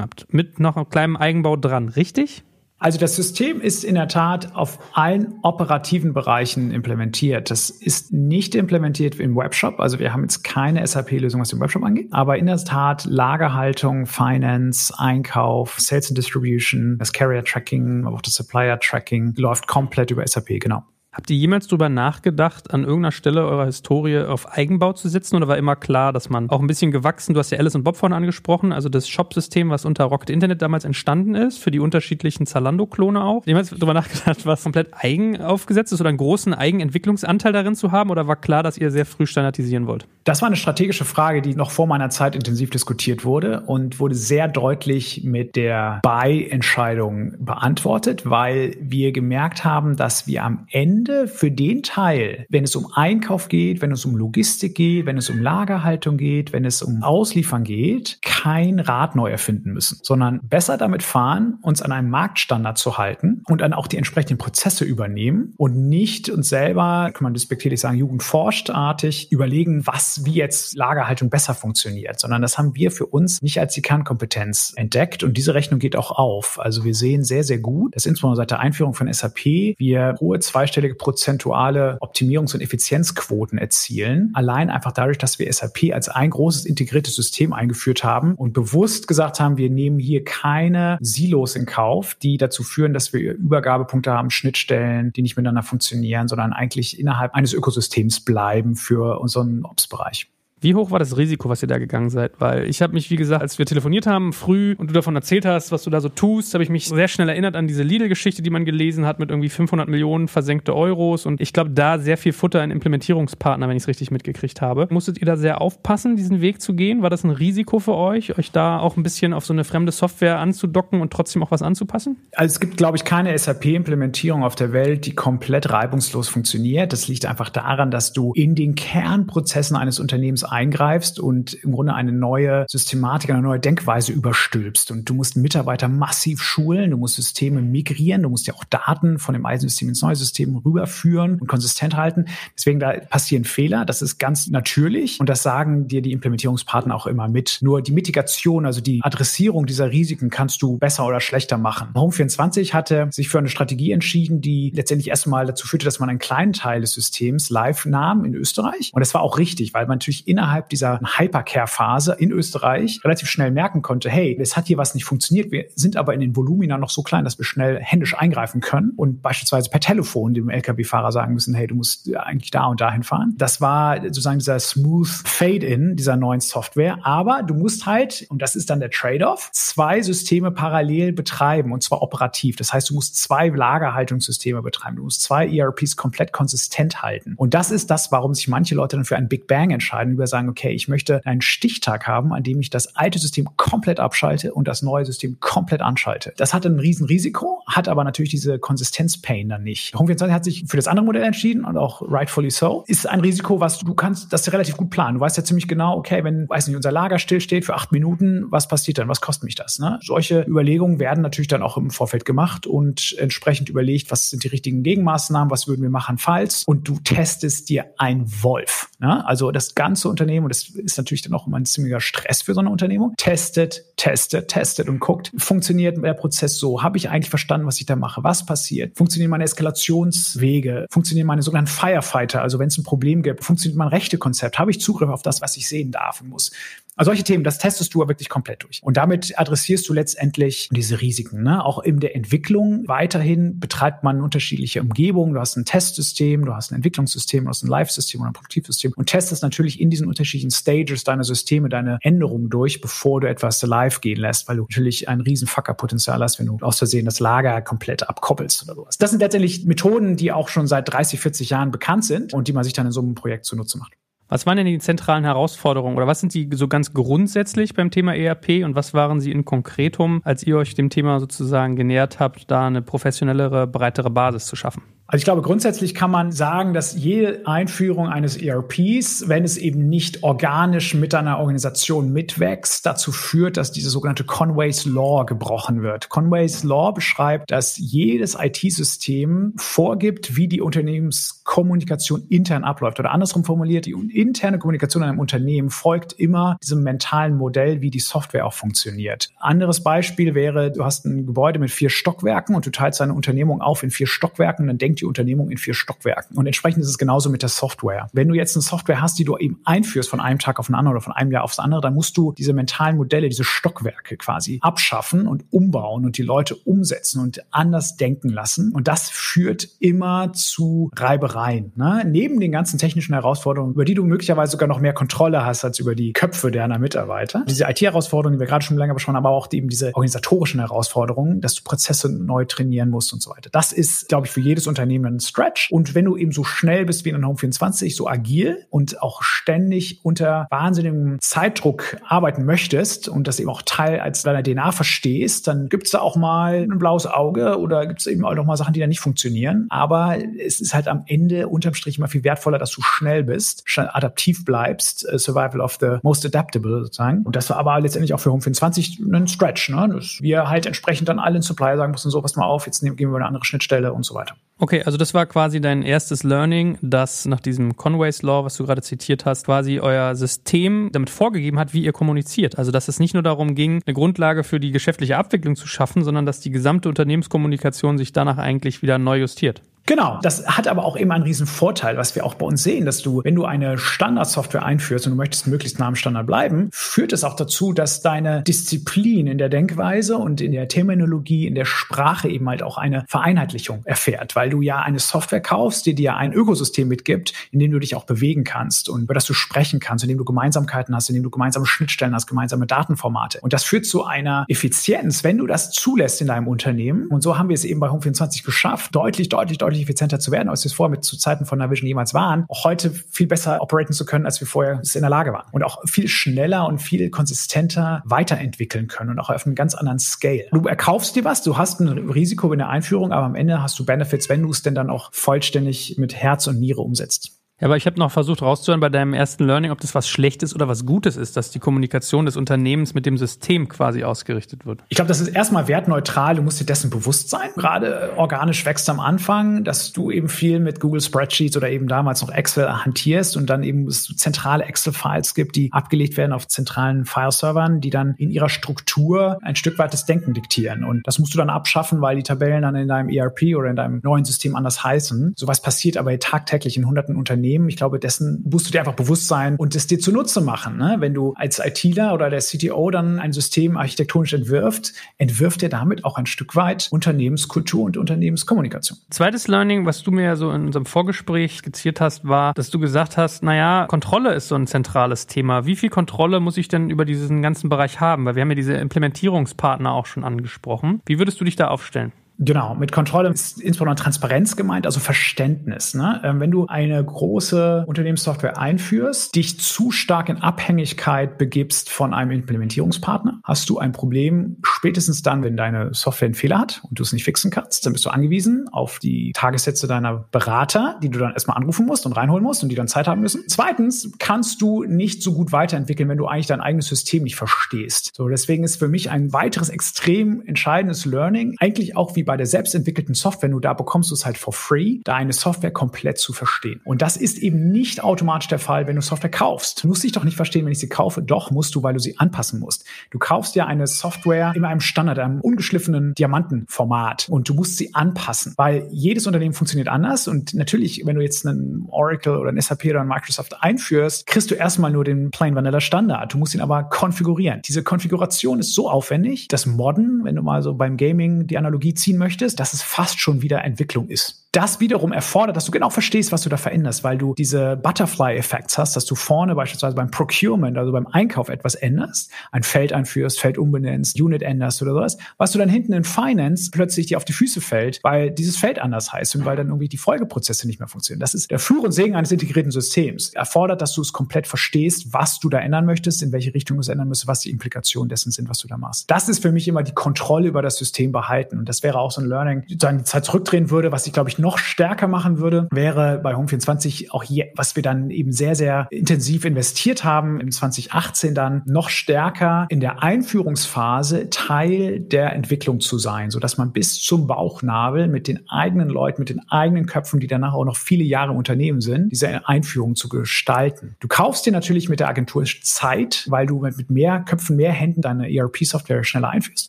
[0.00, 0.26] habt.
[0.32, 2.44] Mit noch einem kleinen Eigenbau dran, richtig?
[2.84, 7.50] Also das System ist in der Tat auf allen operativen Bereichen implementiert.
[7.50, 9.80] Das ist nicht implementiert im Webshop.
[9.80, 12.08] Also wir haben jetzt keine SAP-Lösung, was den Webshop angeht.
[12.10, 18.20] Aber in der Tat Lagerhaltung, Finance, Einkauf, Sales and Distribution, das Carrier Tracking, aber auch
[18.20, 20.82] das Supplier Tracking läuft komplett über SAP, genau.
[21.14, 25.46] Habt ihr jemals darüber nachgedacht, an irgendeiner Stelle eurer Historie auf Eigenbau zu setzen oder
[25.46, 27.96] war immer klar, dass man auch ein bisschen gewachsen, du hast ja Alice und Bob
[27.96, 32.46] vorhin angesprochen, also das Shop-System, was unter Rocket Internet damals entstanden ist, für die unterschiedlichen
[32.46, 33.46] Zalando-Klone auch.
[33.46, 38.10] Jemals darüber nachgedacht, was komplett eigen aufgesetzt ist oder einen großen Eigenentwicklungsanteil darin zu haben
[38.10, 40.08] oder war klar, dass ihr sehr früh standardisieren wollt?
[40.24, 44.16] Das war eine strategische Frage, die noch vor meiner Zeit intensiv diskutiert wurde und wurde
[44.16, 51.28] sehr deutlich mit der Buy-Entscheidung beantwortet, weil wir gemerkt haben, dass wir am Ende Ende
[51.28, 55.28] für den Teil, wenn es um Einkauf geht, wenn es um Logistik geht, wenn es
[55.28, 60.78] um Lagerhaltung geht, wenn es um Ausliefern geht, kein Rad neu erfinden müssen, sondern besser
[60.78, 65.52] damit fahren, uns an einem Marktstandard zu halten und dann auch die entsprechenden Prozesse übernehmen
[65.58, 71.52] und nicht uns selber, kann man despektierlich sagen, jugendforschtartig überlegen, was wie jetzt Lagerhaltung besser
[71.52, 75.80] funktioniert, sondern das haben wir für uns nicht als die Kernkompetenz entdeckt und diese Rechnung
[75.80, 76.58] geht auch auf.
[76.58, 80.38] Also wir sehen sehr, sehr gut, dass insbesondere seit der Einführung von SAP wir hohe
[80.38, 84.30] zweistellige prozentuale Optimierungs- und Effizienzquoten erzielen.
[84.34, 89.08] Allein einfach dadurch, dass wir SAP als ein großes integriertes System eingeführt haben und bewusst
[89.08, 94.12] gesagt haben, wir nehmen hier keine Silos in Kauf, die dazu führen, dass wir Übergabepunkte
[94.12, 100.28] haben, Schnittstellen, die nicht miteinander funktionieren, sondern eigentlich innerhalb eines Ökosystems bleiben für unseren Ops-Bereich.
[100.64, 102.32] Wie hoch war das Risiko, was ihr da gegangen seid?
[102.38, 105.44] Weil ich habe mich, wie gesagt, als wir telefoniert haben, früh und du davon erzählt
[105.44, 108.40] hast, was du da so tust, habe ich mich sehr schnell erinnert an diese Lidl-Geschichte,
[108.40, 112.16] die man gelesen hat mit irgendwie 500 Millionen versenkte Euros und ich glaube, da sehr
[112.16, 114.88] viel Futter in Implementierungspartner, wenn ich es richtig mitgekriegt habe.
[114.88, 117.02] Musstet ihr da sehr aufpassen, diesen Weg zu gehen?
[117.02, 119.92] War das ein Risiko für euch, euch da auch ein bisschen auf so eine fremde
[119.92, 122.16] Software anzudocken und trotzdem auch was anzupassen?
[122.36, 126.94] Also es gibt, glaube ich, keine SAP-Implementierung auf der Welt, die komplett reibungslos funktioniert.
[126.94, 131.94] Das liegt einfach daran, dass du in den Kernprozessen eines Unternehmens eingreifst und im Grunde
[131.94, 134.92] eine neue Systematik, eine neue Denkweise überstülpst.
[134.92, 139.18] Und du musst Mitarbeiter massiv schulen, du musst Systeme migrieren, du musst ja auch Daten
[139.18, 142.26] von dem alten System ins neue System rüberführen und konsistent halten.
[142.56, 147.06] Deswegen da passieren Fehler, das ist ganz natürlich und das sagen dir die Implementierungspartner auch
[147.06, 147.58] immer mit.
[147.60, 151.88] Nur die Mitigation, also die Adressierung dieser Risiken kannst du besser oder schlechter machen.
[151.94, 156.20] Home24 hatte sich für eine Strategie entschieden, die letztendlich erstmal dazu führte, dass man einen
[156.20, 158.90] kleinen Teil des Systems live nahm in Österreich.
[158.92, 163.50] Und das war auch richtig, weil man natürlich innerhalb dieser Hypercare-Phase in Österreich relativ schnell
[163.50, 165.50] merken konnte, hey, es hat hier was nicht funktioniert.
[165.50, 168.92] Wir sind aber in den Volumina noch so klein, dass wir schnell händisch eingreifen können
[168.96, 173.04] und beispielsweise per Telefon dem Lkw-Fahrer sagen müssen, hey, du musst eigentlich da und dahin
[173.04, 173.34] fahren.
[173.38, 176.98] Das war sozusagen dieser smooth Fade-in dieser neuen Software.
[177.02, 181.82] Aber du musst halt, und das ist dann der Trade-off, zwei Systeme parallel betreiben und
[181.82, 182.56] zwar operativ.
[182.56, 184.96] Das heißt, du musst zwei Lagerhaltungssysteme betreiben.
[184.96, 187.32] Du musst zwei ERPs komplett konsistent halten.
[187.38, 190.26] Und das ist das, warum sich manche Leute dann für einen Big Bang entscheiden, über
[190.34, 194.52] sagen, okay, ich möchte einen Stichtag haben, an dem ich das alte System komplett abschalte
[194.52, 196.32] und das neue System komplett anschalte.
[196.36, 199.94] Das hat ein Riesenrisiko, hat aber natürlich diese Konsistenz-Pain dann nicht.
[199.94, 202.82] Home24 hat sich für das andere Modell entschieden und auch rightfully so.
[202.88, 205.18] Ist ein Risiko, was du kannst, das relativ gut planen.
[205.18, 208.46] Du weißt ja ziemlich genau, okay, wenn, weiß nicht, unser Lager stillsteht für acht Minuten,
[208.50, 209.08] was passiert dann?
[209.08, 209.78] Was kostet mich das?
[209.78, 210.00] Ne?
[210.02, 214.48] Solche Überlegungen werden natürlich dann auch im Vorfeld gemacht und entsprechend überlegt, was sind die
[214.48, 216.64] richtigen Gegenmaßnahmen, was würden wir machen, falls.
[216.66, 218.88] Und du testest dir ein Wolf.
[218.98, 219.26] Ne?
[219.26, 222.54] Also das ganze Unternehmen, und das ist natürlich dann auch immer ein ziemlicher Stress für
[222.54, 226.82] so eine Unternehmung, testet, testet, testet und guckt, funktioniert der Prozess so?
[226.82, 228.22] Habe ich eigentlich verstanden, was ich da mache?
[228.22, 228.96] Was passiert?
[228.96, 230.86] Funktionieren meine Eskalationswege?
[230.90, 232.42] Funktionieren meine sogenannten Firefighter?
[232.42, 234.58] Also wenn es ein Problem gibt, funktioniert mein Rechtekonzept?
[234.58, 236.52] Habe ich Zugriff auf das, was ich sehen darf und muss?
[236.96, 238.80] Also solche Themen, das testest du wirklich komplett durch.
[238.82, 241.42] Und damit adressierst du letztendlich diese Risiken.
[241.42, 241.64] Ne?
[241.64, 245.34] Auch in der Entwicklung weiterhin betreibt man unterschiedliche Umgebungen.
[245.34, 248.92] Du hast ein Testsystem, du hast ein Entwicklungssystem, du hast ein Live-System oder ein Produktivsystem
[248.94, 253.62] und testest natürlich in diesen unterschiedlichen Stages deiner Systeme deine Änderungen durch, bevor du etwas
[253.62, 257.18] live gehen lässt, weil du natürlich ein riesen Fucker-Potenzial hast, wenn du aus Versehen das
[257.18, 258.98] Lager komplett abkoppelst oder sowas.
[258.98, 262.52] Das sind letztendlich Methoden, die auch schon seit 30, 40 Jahren bekannt sind und die
[262.52, 263.94] man sich dann in so einem Projekt zunutze macht.
[264.34, 268.16] Was waren denn die zentralen Herausforderungen oder was sind die so ganz grundsätzlich beim Thema
[268.16, 272.50] ERP und was waren sie in Konkretum, als ihr euch dem Thema sozusagen genähert habt,
[272.50, 274.82] da eine professionellere, breitere Basis zu schaffen?
[275.06, 279.86] Also ich glaube, grundsätzlich kann man sagen, dass jede Einführung eines ERPs, wenn es eben
[279.90, 286.08] nicht organisch mit einer Organisation mitwächst, dazu führt, dass diese sogenannte Conway's Law gebrochen wird.
[286.08, 292.98] Conway's Law beschreibt, dass jedes IT-System vorgibt, wie die Unternehmenskommunikation intern abläuft.
[292.98, 297.90] Oder andersrum formuliert, die interne Kommunikation in einem Unternehmen folgt immer diesem mentalen Modell, wie
[297.90, 299.28] die Software auch funktioniert.
[299.38, 303.60] Anderes Beispiel wäre, du hast ein Gebäude mit vier Stockwerken und du teilst deine Unternehmung
[303.60, 306.36] auf in vier Stockwerken, dann denkst denkt die Unternehmung in vier Stockwerken.
[306.36, 308.08] Und entsprechend ist es genauso mit der Software.
[308.12, 310.74] Wenn du jetzt eine Software hast, die du eben einführst von einem Tag auf den
[310.74, 314.16] anderen oder von einem Jahr aufs andere, dann musst du diese mentalen Modelle, diese Stockwerke
[314.16, 318.72] quasi abschaffen und umbauen und die Leute umsetzen und anders denken lassen.
[318.72, 321.72] Und das führt immer zu Reibereien.
[321.76, 322.04] Ne?
[322.06, 325.78] Neben den ganzen technischen Herausforderungen, über die du möglicherweise sogar noch mehr Kontrolle hast als
[325.78, 327.44] über die Köpfe deiner Mitarbeiter.
[327.48, 331.40] Diese IT-Herausforderungen, die wir gerade schon länger besprochen haben, aber auch eben diese organisatorischen Herausforderungen,
[331.40, 333.50] dass du Prozesse neu trainieren musst und so weiter.
[333.50, 335.70] Das ist, glaube ich, für jedes Unternehmen Unternehmen einen Stretch.
[335.70, 339.22] Und wenn du eben so schnell bist wie in Home 24, so agil und auch
[339.22, 345.48] ständig unter wahnsinnigem Zeitdruck arbeiten möchtest und das eben auch Teil als deiner DNA verstehst,
[345.48, 348.44] dann gibt es da auch mal ein blaues Auge oder gibt es eben auch noch
[348.44, 349.66] mal Sachen, die da nicht funktionieren.
[349.70, 353.64] Aber es ist halt am Ende unterm Strich immer viel wertvoller, dass du schnell bist,
[353.76, 357.22] adaptiv bleibst, uh, Survival of the most adaptable sozusagen.
[357.22, 359.88] Und das war aber letztendlich auch für Home 24 ein Stretch, ne?
[359.88, 362.96] dass wir halt entsprechend dann allen Supplier sagen mussten, so, pass mal auf, jetzt nehmen,
[362.96, 364.34] gehen wir eine andere Schnittstelle und so weiter.
[364.56, 368.64] Okay, also das war quasi dein erstes Learning, dass nach diesem Conway's Law, was du
[368.64, 372.56] gerade zitiert hast, quasi euer System damit vorgegeben hat, wie ihr kommuniziert.
[372.56, 376.04] Also dass es nicht nur darum ging, eine Grundlage für die geschäftliche Abwicklung zu schaffen,
[376.04, 379.62] sondern dass die gesamte Unternehmenskommunikation sich danach eigentlich wieder neu justiert.
[379.86, 382.86] Genau, das hat aber auch eben einen riesen Vorteil, was wir auch bei uns sehen,
[382.86, 386.70] dass du, wenn du eine Standardsoftware einführst und du möchtest möglichst nah am Standard bleiben,
[386.72, 391.54] führt es auch dazu, dass deine Disziplin in der Denkweise und in der Terminologie, in
[391.54, 395.94] der Sprache eben halt auch eine Vereinheitlichung erfährt, weil du ja eine Software kaufst, die
[395.94, 399.34] dir ein Ökosystem mitgibt, in dem du dich auch bewegen kannst und über das du
[399.34, 403.40] sprechen kannst, in dem du Gemeinsamkeiten hast, in dem du gemeinsame Schnittstellen hast, gemeinsame Datenformate.
[403.42, 407.08] Und das führt zu einer Effizienz, wenn du das zulässt in deinem Unternehmen.
[407.08, 410.32] Und so haben wir es eben bei Home24 geschafft, deutlich, deutlich, deutlich deutlich effizienter zu
[410.32, 413.26] werden, als wir es vorher mit zu Zeiten von Navision jemals waren, auch heute viel
[413.26, 415.46] besser operaten zu können, als wir vorher es in der Lage waren.
[415.52, 419.98] Und auch viel schneller und viel konsistenter weiterentwickeln können und auch auf einem ganz anderen
[419.98, 420.46] Scale.
[420.52, 423.78] Du erkaufst dir was, du hast ein Risiko in der Einführung, aber am Ende hast
[423.78, 427.43] du Benefits, wenn du es denn dann auch vollständig mit Herz und Niere umsetzt.
[427.64, 430.68] Aber ich habe noch versucht rauszuhören bei deinem ersten Learning, ob das was Schlechtes oder
[430.68, 434.84] was Gutes ist, dass die Kommunikation des Unternehmens mit dem System quasi ausgerichtet wird.
[434.90, 436.36] Ich glaube, das ist erstmal wertneutral.
[436.36, 437.48] Du musst dir dessen bewusst sein.
[437.56, 442.20] Gerade organisch wächst am Anfang, dass du eben viel mit Google Spreadsheets oder eben damals
[442.20, 447.06] noch Excel hantierst und dann eben es zentrale Excel-Files gibt, die abgelegt werden auf zentralen
[447.06, 450.84] File-Servern, die dann in ihrer Struktur ein Stück weit das Denken diktieren.
[450.84, 453.76] Und das musst du dann abschaffen, weil die Tabellen dann in deinem ERP oder in
[453.76, 455.32] deinem neuen System anders heißen.
[455.34, 457.68] Sowas passiert aber tagtäglich in hunderten Unternehmen Unternehmen.
[457.68, 460.76] Ich glaube, dessen musst du dir einfach bewusst sein und es dir zunutze machen.
[460.76, 460.96] Ne?
[460.98, 466.04] Wenn du als ITler oder der CTO dann ein System architektonisch entwirft, entwirft er damit
[466.04, 468.98] auch ein Stück weit Unternehmenskultur und Unternehmenskommunikation.
[469.10, 472.78] Zweites Learning, was du mir ja so in unserem Vorgespräch skizziert hast, war, dass du
[472.78, 475.66] gesagt hast, naja, Kontrolle ist so ein zentrales Thema.
[475.66, 478.24] Wie viel Kontrolle muss ich denn über diesen ganzen Bereich haben?
[478.24, 481.00] Weil wir haben ja diese Implementierungspartner auch schon angesprochen.
[481.06, 482.12] Wie würdest du dich da aufstellen?
[482.38, 485.94] Genau, mit Kontrolle ist insbesondere Transparenz gemeint, also Verständnis.
[485.94, 486.20] Ne?
[486.24, 492.32] Ähm, wenn du eine große Unternehmenssoftware einführst, dich zu stark in Abhängigkeit begibst von einem
[492.32, 497.04] Implementierungspartner, hast du ein Problem spätestens dann, wenn deine Software einen Fehler hat und du
[497.04, 501.20] es nicht fixen kannst, dann bist du angewiesen auf die Tagessätze deiner Berater, die du
[501.20, 503.44] dann erstmal anrufen musst und reinholen musst und die dann Zeit haben müssen.
[503.46, 508.10] Zweitens kannst du nicht so gut weiterentwickeln, wenn du eigentlich dein eigenes System nicht verstehst.
[508.16, 512.46] So, deswegen ist für mich ein weiteres extrem entscheidendes Learning eigentlich auch wie bei der
[512.46, 516.80] selbstentwickelten Software, nur da bekommst du es halt for free, deine Software komplett zu verstehen.
[516.84, 519.84] Und das ist eben nicht automatisch der Fall, wenn du Software kaufst.
[519.84, 521.22] Du musst dich doch nicht verstehen, wenn ich sie kaufe.
[521.22, 522.84] Doch musst du, weil du sie anpassen musst.
[523.10, 527.94] Du kaufst ja eine Software in einem Standard, einem ungeschliffenen Diamantenformat und du musst sie
[527.94, 532.60] anpassen, weil jedes Unternehmen funktioniert anders und natürlich, wenn du jetzt einen Oracle oder ein
[532.60, 536.32] SAP oder ein Microsoft einführst, kriegst du erstmal nur den Plain Vanilla Standard.
[536.32, 537.62] Du musst ihn aber konfigurieren.
[537.64, 541.94] Diese Konfiguration ist so aufwendig, dass Modden, wenn du mal so beim Gaming die Analogie
[541.94, 545.72] ziehst, ziehen möchtest, dass es fast schon wieder Entwicklung ist das wiederum erfordert, dass du
[545.72, 549.96] genau verstehst, was du da veränderst, weil du diese Butterfly-Effekte hast, dass du vorne beispielsweise
[549.96, 554.92] beim Procurement, also beim Einkauf etwas änderst, ein Feld einführst, Feld umbenennst, Unit änderst oder
[554.92, 558.56] sowas, was du dann hinten in Finance plötzlich dir auf die Füße fällt, weil dieses
[558.56, 561.20] Feld anders heißt und weil dann irgendwie die Folgeprozesse nicht mehr funktionieren.
[561.20, 563.34] Das ist der Fluch und Segen eines integrierten Systems.
[563.34, 566.82] Erfordert, dass du es komplett verstehst, was du da ändern möchtest, in welche Richtung du
[566.82, 569.10] es ändern müsstest, was die Implikationen dessen sind, was du da machst.
[569.10, 571.58] Das ist für mich immer die Kontrolle über das System behalten.
[571.58, 574.28] Und das wäre auch so ein Learning, sozusagen die Zeit zurückdrehen würde, was ich glaube
[574.30, 578.54] ich noch stärker machen würde, wäre bei Home24 auch hier, was wir dann eben sehr,
[578.54, 585.80] sehr intensiv investiert haben, im 2018 dann noch stärker in der Einführungsphase Teil der Entwicklung
[585.80, 589.86] zu sein, so dass man bis zum Bauchnabel mit den eigenen Leuten, mit den eigenen
[589.86, 593.96] Köpfen, die danach auch noch viele Jahre im Unternehmen sind, diese Einführung zu gestalten.
[594.00, 598.00] Du kaufst dir natürlich mit der Agentur Zeit, weil du mit mehr Köpfen, mehr Händen
[598.00, 599.68] deine ERP-Software schneller einführst.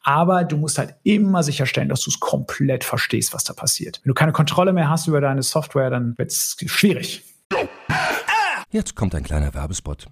[0.03, 4.01] Aber du musst halt immer sicherstellen, dass du es komplett verstehst, was da passiert.
[4.03, 7.23] Wenn du keine Kontrolle mehr hast über deine Software, dann wird es schwierig.
[8.71, 10.07] Jetzt kommt ein kleiner Werbespot.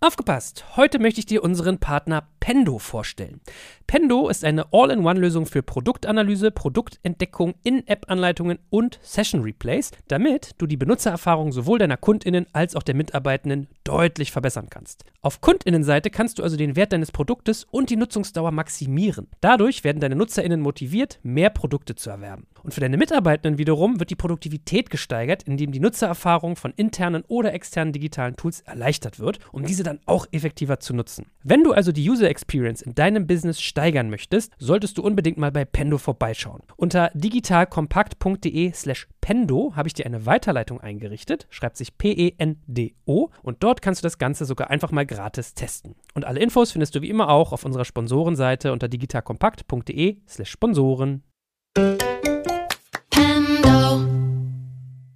[0.00, 0.64] Aufgepasst!
[0.76, 3.40] Heute möchte ich dir unseren Partner Pendo vorstellen.
[3.86, 11.78] Pendo ist eine All-in-One-Lösung für Produktanalyse, Produktentdeckung, In-App-Anleitungen und Session-Replays, damit du die Benutzererfahrung sowohl
[11.78, 15.06] deiner KundInnen als auch der Mitarbeitenden deutlich verbessern kannst.
[15.22, 19.28] Auf KundInnenseite kannst du also den Wert deines Produktes und die Nutzungsdauer maximieren.
[19.40, 22.46] Dadurch werden deine NutzerInnen motiviert, mehr Produkte zu erwerben.
[22.62, 27.52] Und für deine Mitarbeitenden wiederum wird die Produktivität gesteigert, indem die Nutzererfahrung von internen oder
[27.52, 31.26] externen digitalen Tools erleichtert wird, um diese dann auch effektiver zu nutzen.
[31.42, 35.52] Wenn du also die User Experience in deinem Business steigern möchtest, solltest du unbedingt mal
[35.52, 36.62] bei Pendo vorbeischauen.
[36.76, 44.02] Unter digitalkompakt.de/slash Pendo habe ich dir eine Weiterleitung eingerichtet, schreibt sich P-E-N-D-O und dort kannst
[44.02, 45.94] du das Ganze sogar einfach mal gratis testen.
[46.14, 51.22] Und alle Infos findest du wie immer auch auf unserer Sponsorenseite unter digitalkompakt.de/slash Sponsoren.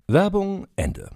[0.07, 1.11] Werbung Ende.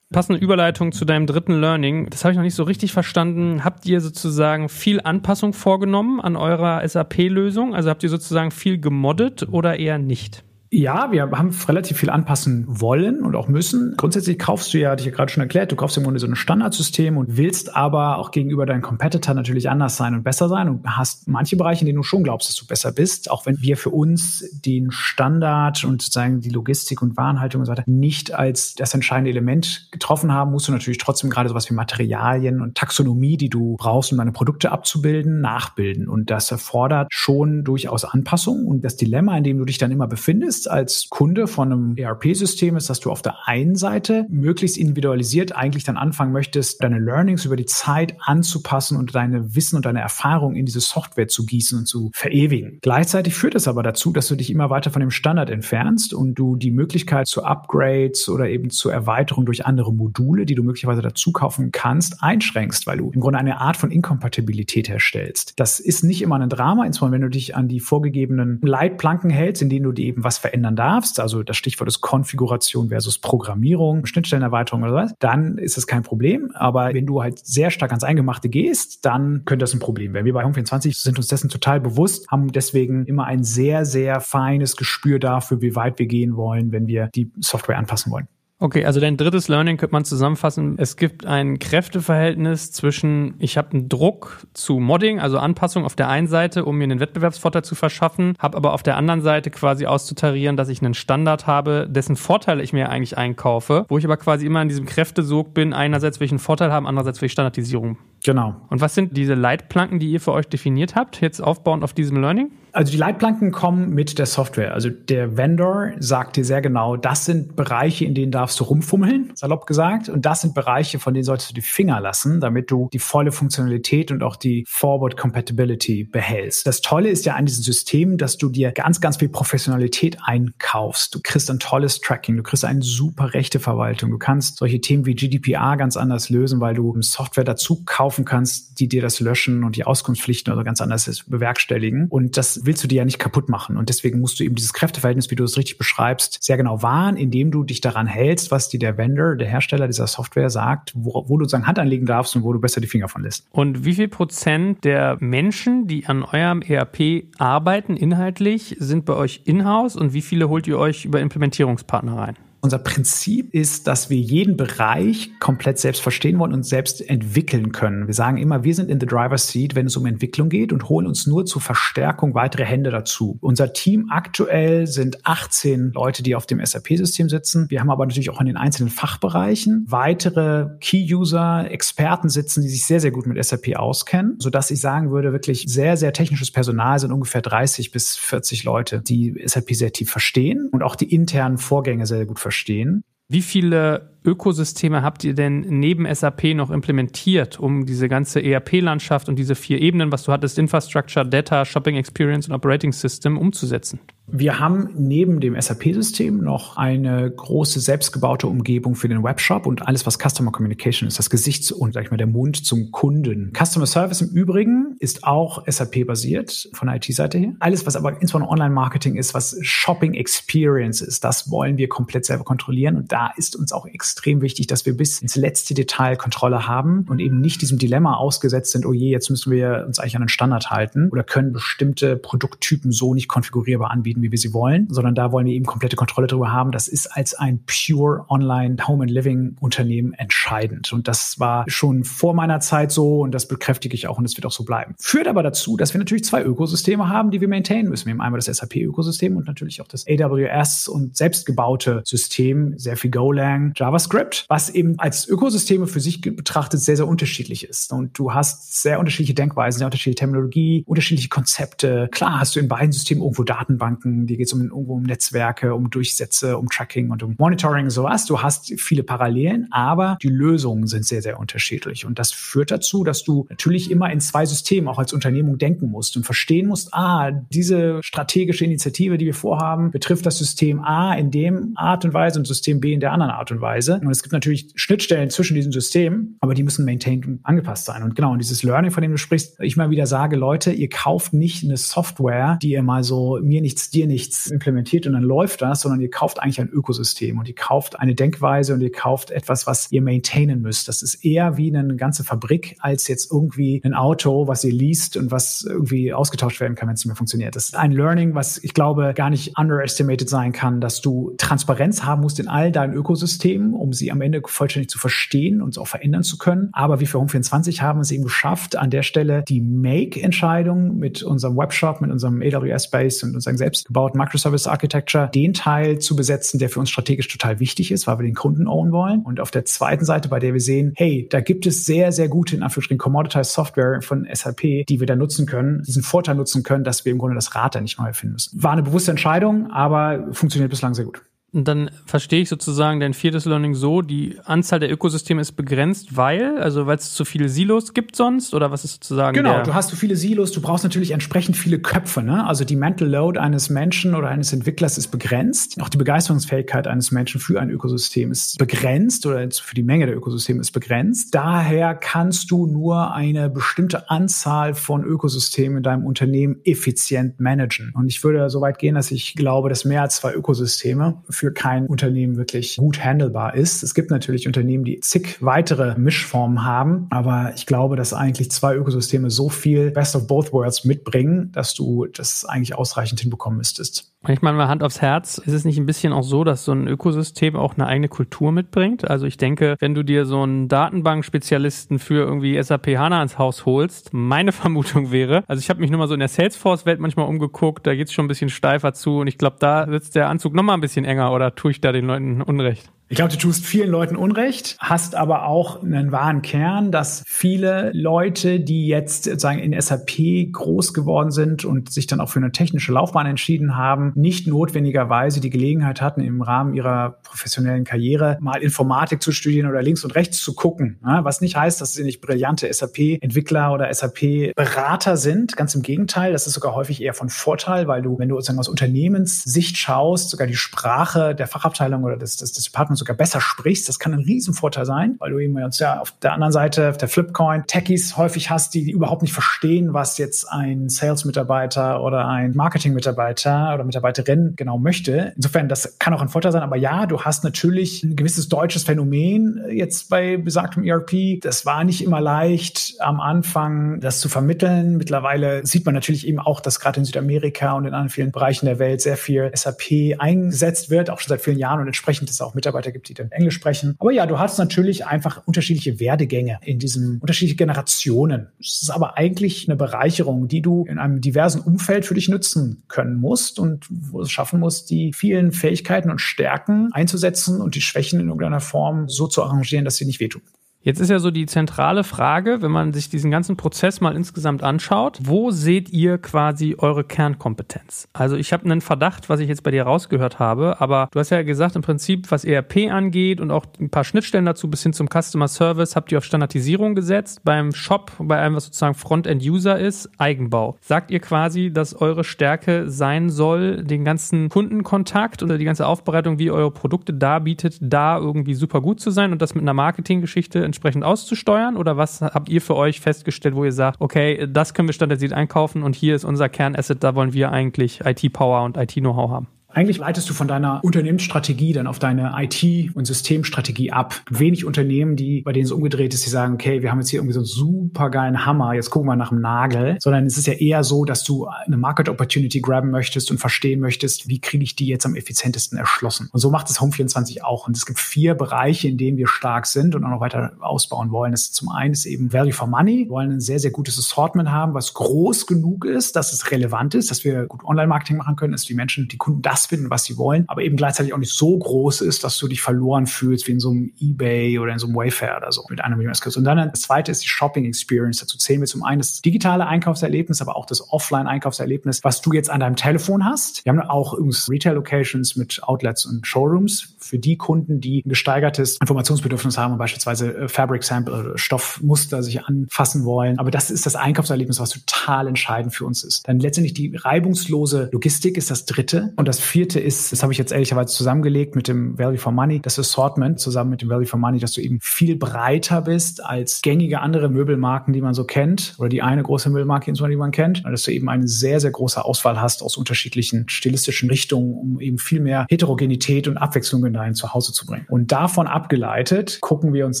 [0.12, 2.10] Passende Überleitung zu deinem dritten Learning.
[2.10, 3.62] Das habe ich noch nicht so richtig verstanden.
[3.62, 7.76] Habt ihr sozusagen viel Anpassung vorgenommen an eurer SAP-Lösung?
[7.76, 10.42] Also habt ihr sozusagen viel gemoddet oder eher nicht?
[10.72, 13.94] Ja, wir haben relativ viel anpassen wollen und auch müssen.
[13.96, 16.28] Grundsätzlich kaufst du ja, hatte ich ja gerade schon erklärt, du kaufst im Grunde so
[16.28, 20.68] ein Standardsystem und willst aber auch gegenüber deinen Competitor natürlich anders sein und besser sein
[20.68, 23.60] und hast manche Bereiche, in denen du schon glaubst, dass du besser bist, auch wenn
[23.60, 28.32] wir für uns den Standard und sozusagen die Logistik und Warenhaltung und so weiter nicht
[28.32, 32.76] als das entscheidende Element getroffen haben, musst du natürlich trotzdem gerade sowas wie Materialien und
[32.76, 36.08] Taxonomie, die du brauchst, um deine Produkte abzubilden, nachbilden.
[36.08, 38.66] Und das erfordert schon durchaus Anpassung.
[38.66, 41.96] Und das Dilemma, in dem du dich dann immer befindest, bist als Kunde von einem
[41.96, 46.98] ERP-System, ist, dass du auf der einen Seite möglichst individualisiert eigentlich dann anfangen möchtest, deine
[46.98, 51.46] Learnings über die Zeit anzupassen und deine Wissen und deine Erfahrung in diese Software zu
[51.46, 52.78] gießen und zu verewigen.
[52.82, 56.34] Gleichzeitig führt es aber dazu, dass du dich immer weiter von dem Standard entfernst und
[56.34, 61.00] du die Möglichkeit zu Upgrades oder eben zur Erweiterung durch andere Module, die du möglicherweise
[61.00, 65.54] dazu kaufen kannst, einschränkst, weil du im Grunde eine Art von Inkompatibilität herstellst.
[65.56, 69.62] Das ist nicht immer ein Drama, insbesondere wenn du dich an die vorgegebenen Leitplanken hältst,
[69.62, 74.04] in denen du dir eben was verändern darfst, also das Stichwort ist Konfiguration versus Programmierung,
[74.04, 76.50] Schnittstellenerweiterung oder was, dann ist es kein Problem.
[76.54, 80.26] Aber wenn du halt sehr stark ans Eingemachte gehst, dann könnte das ein Problem werden.
[80.26, 84.76] Wir bei Home24 sind uns dessen total bewusst, haben deswegen immer ein sehr, sehr feines
[84.76, 88.28] Gespür dafür, wie weit wir gehen wollen, wenn wir die Software anpassen wollen.
[88.62, 90.74] Okay, also dein drittes Learning könnte man zusammenfassen.
[90.76, 96.10] Es gibt ein Kräfteverhältnis zwischen, ich habe einen Druck zu Modding, also Anpassung auf der
[96.10, 99.86] einen Seite, um mir einen Wettbewerbsvorteil zu verschaffen, habe aber auf der anderen Seite quasi
[99.86, 104.18] auszutarieren, dass ich einen Standard habe, dessen Vorteile ich mir eigentlich einkaufe, wo ich aber
[104.18, 107.32] quasi immer in diesem Kräftesog bin, einerseits will ich einen Vorteil haben, andererseits will ich
[107.32, 107.96] Standardisierung.
[108.24, 108.56] Genau.
[108.68, 112.20] Und was sind diese Leitplanken, die ihr für euch definiert habt, jetzt aufbauend auf diesem
[112.20, 112.50] Learning?
[112.72, 114.74] Also die Leitplanken kommen mit der Software.
[114.74, 119.32] Also der Vendor sagt dir sehr genau, das sind Bereiche, in denen darfst du rumfummeln,
[119.34, 120.08] salopp gesagt.
[120.08, 123.32] Und das sind Bereiche, von denen solltest du die Finger lassen, damit du die volle
[123.32, 126.66] Funktionalität und auch die Forward Compatibility behältst.
[126.66, 131.14] Das Tolle ist ja an diesem System, dass du dir ganz, ganz viel Professionalität einkaufst.
[131.14, 134.10] Du kriegst ein tolles Tracking, du kriegst eine super Rechteverwaltung.
[134.10, 138.80] Du kannst solche Themen wie GDPR ganz anders lösen, weil du Software dazu kaufen kannst,
[138.80, 142.08] die dir das Löschen und die Auskunftspflichten oder ganz anders bewerkstelligen.
[142.08, 143.76] Und das willst du dir ja nicht kaputt machen.
[143.76, 147.16] Und deswegen musst du eben dieses Kräfteverhältnis, wie du es richtig beschreibst, sehr genau wahren,
[147.16, 151.24] indem du dich daran hältst, was dir der Vendor, der Hersteller dieser Software sagt, wo,
[151.28, 153.46] wo du sozusagen Hand anlegen darfst und wo du besser die Finger von lässt.
[153.52, 159.42] Und wie viel Prozent der Menschen, die an eurem ERP arbeiten, inhaltlich, sind bei euch
[159.44, 162.36] in-house und wie viele holt ihr euch über Implementierungspartner rein?
[162.62, 168.06] Unser Prinzip ist, dass wir jeden Bereich komplett selbst verstehen wollen und selbst entwickeln können.
[168.06, 170.90] Wir sagen immer, wir sind in the driver's seat, wenn es um Entwicklung geht und
[170.90, 173.38] holen uns nur zur Verstärkung weitere Hände dazu.
[173.40, 177.70] Unser Team aktuell sind 18 Leute, die auf dem SAP-System sitzen.
[177.70, 182.84] Wir haben aber natürlich auch in den einzelnen Fachbereichen weitere Key-User, Experten sitzen, die sich
[182.84, 186.98] sehr, sehr gut mit SAP auskennen, sodass ich sagen würde, wirklich sehr, sehr technisches Personal
[186.98, 191.56] sind ungefähr 30 bis 40 Leute, die SAP sehr tief verstehen und auch die internen
[191.56, 193.04] Vorgänge sehr gut verstehen verstehen.
[193.28, 199.38] Wie viele Ökosysteme habt ihr denn neben SAP noch implementiert, um diese ganze ERP-Landschaft und
[199.38, 203.98] diese vier Ebenen, was du hattest, Infrastructure, Data, Shopping Experience und Operating System umzusetzen?
[204.32, 210.06] Wir haben neben dem SAP-System noch eine große selbstgebaute Umgebung für den Webshop und alles,
[210.06, 213.52] was Customer Communication ist, das Gesicht und, sag ich mal, der Mund zum Kunden.
[213.58, 217.54] Customer Service im Übrigen ist auch SAP-basiert von der IT-Seite her.
[217.58, 222.44] Alles, was aber insbesondere Online-Marketing ist, was Shopping Experience ist, das wollen wir komplett selber
[222.44, 226.16] kontrollieren und da ist uns auch extrem extrem wichtig, dass wir bis ins letzte Detail
[226.16, 230.00] Kontrolle haben und eben nicht diesem Dilemma ausgesetzt sind, oh je, jetzt müssen wir uns
[230.00, 234.38] eigentlich an den Standard halten oder können bestimmte Produkttypen so nicht konfigurierbar anbieten, wie wir
[234.38, 236.72] sie wollen, sondern da wollen wir eben komplette Kontrolle darüber haben.
[236.72, 240.92] Das ist als ein pure Online Home and Living Unternehmen entscheidend.
[240.92, 244.36] Und das war schon vor meiner Zeit so und das bekräftige ich auch und es
[244.36, 244.96] wird auch so bleiben.
[244.98, 248.06] Führt aber dazu, dass wir natürlich zwei Ökosysteme haben, die wir maintainen müssen.
[248.06, 253.10] Wir haben einmal das SAP-Ökosystem und natürlich auch das AWS und selbstgebaute System, sehr viel
[253.10, 257.92] Golang, JavaScript, was eben als Ökosysteme für sich betrachtet sehr, sehr unterschiedlich ist.
[257.92, 262.08] Und du hast sehr unterschiedliche Denkweisen, sehr unterschiedliche Terminologie, unterschiedliche Konzepte.
[262.10, 265.74] Klar hast du in beiden Systemen irgendwo Datenbanken, die geht es um, irgendwo um Netzwerke,
[265.74, 268.26] um Durchsätze, um Tracking und um Monitoring und sowas.
[268.26, 272.06] Du hast viele Parallelen, aber die Lösungen sind sehr, sehr unterschiedlich.
[272.06, 275.90] Und das führt dazu, dass du natürlich immer in zwei Systemen auch als Unternehmung denken
[275.90, 281.14] musst und verstehen musst, ah, diese strategische Initiative, die wir vorhaben, betrifft das System A
[281.14, 283.89] in dem Art und Weise und System B in der anderen Art und Weise.
[283.98, 288.02] Und es gibt natürlich Schnittstellen zwischen diesen Systemen, aber die müssen maintained und angepasst sein.
[288.02, 290.88] Und genau, und dieses Learning, von dem du sprichst, ich mal wieder sage, Leute, ihr
[290.88, 295.22] kauft nicht eine Software, die ihr mal so mir nichts, dir nichts implementiert und dann
[295.22, 298.92] läuft das, sondern ihr kauft eigentlich ein Ökosystem und ihr kauft eine Denkweise und ihr
[298.92, 300.88] kauft etwas, was ihr maintainen müsst.
[300.88, 305.16] Das ist eher wie eine ganze Fabrik als jetzt irgendwie ein Auto, was ihr liest
[305.16, 307.56] und was irgendwie ausgetauscht werden kann, wenn es nicht mehr funktioniert.
[307.56, 312.04] Das ist ein Learning, was ich glaube gar nicht underestimated sein kann, dass du Transparenz
[312.04, 315.86] haben musst in all deinen Ökosystemen, um sie am Ende vollständig zu verstehen und auch
[315.86, 316.68] verändern zu können.
[316.72, 321.56] Aber wir für Home24 haben es eben geschafft, an der Stelle die Make-Entscheidung mit unserem
[321.56, 326.80] Webshop, mit unserem AWS-Base und unserem selbstgebauten Microservice Architecture, den Teil zu besetzen, der für
[326.80, 329.22] uns strategisch total wichtig ist, weil wir den Kunden own wollen.
[329.22, 332.28] Und auf der zweiten Seite, bei der wir sehen, hey, da gibt es sehr, sehr
[332.28, 336.62] gute, in Anführungsstrichen, Commoditized Software von SAP, die wir da nutzen können, diesen Vorteil nutzen
[336.62, 338.62] können, dass wir im Grunde das Rad da nicht neu erfinden müssen.
[338.62, 341.22] War eine bewusste Entscheidung, aber funktioniert bislang sehr gut.
[341.52, 346.16] Und dann verstehe ich sozusagen dein viertes Learning so, die Anzahl der Ökosysteme ist begrenzt,
[346.16, 349.74] weil, also weil es zu viele Silos gibt sonst oder was ist sozusagen Genau, du
[349.74, 352.46] hast zu viele Silos, du brauchst natürlich entsprechend viele Köpfe, ne?
[352.46, 355.80] Also die Mental Load eines Menschen oder eines Entwicklers ist begrenzt.
[355.80, 360.16] Auch die Begeisterungsfähigkeit eines Menschen für ein Ökosystem ist begrenzt oder für die Menge der
[360.16, 361.34] Ökosysteme ist begrenzt.
[361.34, 367.92] Daher kannst du nur eine bestimmte Anzahl von Ökosystemen in deinem Unternehmen effizient managen.
[367.94, 371.52] Und ich würde so weit gehen, dass ich glaube, dass mehr als zwei Ökosysteme für
[371.54, 373.82] kein Unternehmen wirklich gut handelbar ist.
[373.82, 378.76] Es gibt natürlich Unternehmen, die zig weitere Mischformen haben, aber ich glaube, dass eigentlich zwei
[378.76, 384.12] Ökosysteme so viel Best of Both Worlds mitbringen, dass du das eigentlich ausreichend hinbekommen müsstest.
[384.28, 386.72] Ich meine mal Hand aufs Herz, ist es nicht ein bisschen auch so, dass so
[386.72, 389.08] ein Ökosystem auch eine eigene Kultur mitbringt?
[389.08, 393.64] Also ich denke, wenn du dir so einen Datenbankspezialisten für irgendwie SAP HANA ins Haus
[393.64, 397.28] holst, meine Vermutung wäre, also ich habe mich nur mal so in der Salesforce-Welt manchmal
[397.28, 400.52] umgeguckt, da geht's schon ein bisschen steifer zu und ich glaube, da sitzt der Anzug
[400.52, 402.92] nochmal ein bisschen enger oder tue ich da den Leuten Unrecht?
[403.12, 407.90] Ich glaube, du tust vielen Leuten Unrecht, hast aber auch einen wahren Kern, dass viele
[407.92, 412.52] Leute, die jetzt sozusagen in SAP groß geworden sind und sich dann auch für eine
[412.52, 418.62] technische Laufbahn entschieden haben, nicht notwendigerweise die Gelegenheit hatten, im Rahmen ihrer professionellen Karriere mal
[418.62, 421.00] Informatik zu studieren oder links und rechts zu gucken.
[421.02, 425.56] Was nicht heißt, dass sie nicht brillante SAP-Entwickler oder SAP-Berater sind.
[425.56, 428.60] Ganz im Gegenteil, das ist sogar häufig eher von Vorteil, weil du, wenn du sozusagen
[428.60, 433.40] aus Unternehmenssicht schaust, sogar die Sprache der Fachabteilung oder des, des, des Departments sogar besser
[433.40, 433.88] sprichst.
[433.88, 437.08] Das kann ein Riesenvorteil sein, weil du eben ja auf der anderen Seite, auf der
[437.08, 442.52] Flipcoin, Techies häufig hast, die, die überhaupt nicht verstehen, was jetzt ein Sales-Mitarbeiter oder ein
[442.54, 445.32] Marketing-Mitarbeiter oder Mitarbeiterin genau möchte.
[445.36, 446.62] Insofern, das kann auch ein Vorteil sein.
[446.62, 451.40] Aber ja, du hast natürlich ein gewisses deutsches Phänomen jetzt bei besagtem ERP.
[451.40, 454.96] Das war nicht immer leicht am Anfang, das zu vermitteln.
[454.96, 458.66] Mittlerweile sieht man natürlich eben auch, dass gerade in Südamerika und in anderen vielen Bereichen
[458.66, 462.40] der Welt sehr viel SAP eingesetzt wird, auch schon seit vielen Jahren und entsprechend ist
[462.40, 463.96] auch Mitarbeiter Mitarbeiter gibt, die dann Englisch sprechen.
[463.98, 468.48] Aber ja, du hast natürlich einfach unterschiedliche Werdegänge in diesen unterschiedlichen Generationen.
[468.60, 472.82] Es ist aber eigentlich eine Bereicherung, die du in einem diversen Umfeld für dich nutzen
[472.88, 477.80] können musst und wo es schaffen musst, die vielen Fähigkeiten und Stärken einzusetzen und die
[477.80, 480.42] Schwächen in irgendeiner Form so zu arrangieren, dass sie nicht wehtun.
[480.82, 484.62] Jetzt ist ja so die zentrale Frage, wenn man sich diesen ganzen Prozess mal insgesamt
[484.62, 488.08] anschaut, wo seht ihr quasi eure Kernkompetenz?
[488.14, 491.28] Also ich habe einen Verdacht, was ich jetzt bei dir rausgehört habe, aber du hast
[491.28, 494.94] ja gesagt, im Prinzip, was ERP angeht und auch ein paar Schnittstellen dazu bis hin
[494.94, 497.42] zum Customer Service, habt ihr auf Standardisierung gesetzt.
[497.44, 500.78] Beim Shop, bei allem, was sozusagen Frontend-User ist, Eigenbau.
[500.80, 506.38] Sagt ihr quasi, dass eure Stärke sein soll, den ganzen Kundenkontakt oder die ganze Aufbereitung,
[506.38, 509.74] wie ihr eure Produkte darbietet, da irgendwie super gut zu sein und das mit einer
[509.74, 511.76] Marketinggeschichte entsprechend auszusteuern?
[511.76, 515.32] Oder was habt ihr für euch festgestellt, wo ihr sagt, okay, das können wir standardisiert
[515.32, 519.59] einkaufen und hier ist unser Kernasset, da wollen wir eigentlich IT-Power und IT-Know-how haben?
[519.72, 524.20] Eigentlich leitest du von deiner Unternehmensstrategie dann auf deine IT- und Systemstrategie ab.
[524.28, 527.20] Wenig Unternehmen, die, bei denen es umgedreht ist, die sagen, okay, wir haben jetzt hier
[527.20, 530.46] irgendwie so einen super geilen Hammer, jetzt gucken wir nach dem Nagel, sondern es ist
[530.46, 534.64] ja eher so, dass du eine Market Opportunity graben möchtest und verstehen möchtest, wie kriege
[534.64, 536.28] ich die jetzt am effizientesten erschlossen.
[536.32, 537.68] Und so macht es Home24 auch.
[537.68, 541.10] Und es gibt vier Bereiche, in denen wir stark sind und auch noch weiter ausbauen
[541.10, 541.32] wollen.
[541.32, 543.04] Das ist zum einen ist eben Value for Money.
[543.04, 546.94] Wir wollen ein sehr, sehr gutes Assortment haben, was groß genug ist, dass es relevant
[546.94, 550.04] ist, dass wir gut Online-Marketing machen können, dass die Menschen, die Kunden das finden, was
[550.04, 553.46] sie wollen, aber eben gleichzeitig auch nicht so groß ist, dass du dich verloren fühlst
[553.46, 556.14] wie in so einem Ebay oder in so einem Wayfair oder so mit einer Million
[556.14, 556.36] Skills.
[556.36, 558.18] Und dann das zweite ist die Shopping Experience.
[558.18, 562.50] Dazu zählen wir zum einen das digitale Einkaufserlebnis, aber auch das Offline-Einkaufserlebnis, was du jetzt
[562.50, 563.64] an deinem Telefon hast.
[563.64, 568.76] Wir haben auch übrigens Retail-Locations mit Outlets und Showrooms für die Kunden, die ein gesteigertes
[568.80, 573.38] Informationsbedürfnis haben und beispielsweise äh, Fabric Sample oder Stoffmuster sich anfassen wollen.
[573.38, 576.26] Aber das ist das Einkaufserlebnis, was total entscheidend für uns ist.
[576.28, 579.12] Dann letztendlich die reibungslose Logistik ist das dritte.
[579.16, 582.60] Und das vierte ist, das habe ich jetzt ehrlicherweise zusammengelegt mit dem Value for Money,
[582.60, 586.62] das Assortment zusammen mit dem Value for Money, dass du eben viel breiter bist als
[586.62, 590.62] gängige andere Möbelmarken, die man so kennt oder die eine große Möbelmarke, die man kennt,
[590.64, 594.98] dass du eben eine sehr, sehr große Auswahl hast aus unterschiedlichen stilistischen Richtungen, um eben
[594.98, 597.86] viel mehr Heterogenität und Abwechslung in dein Zuhause zu bringen.
[597.88, 600.00] Und davon abgeleitet gucken wir uns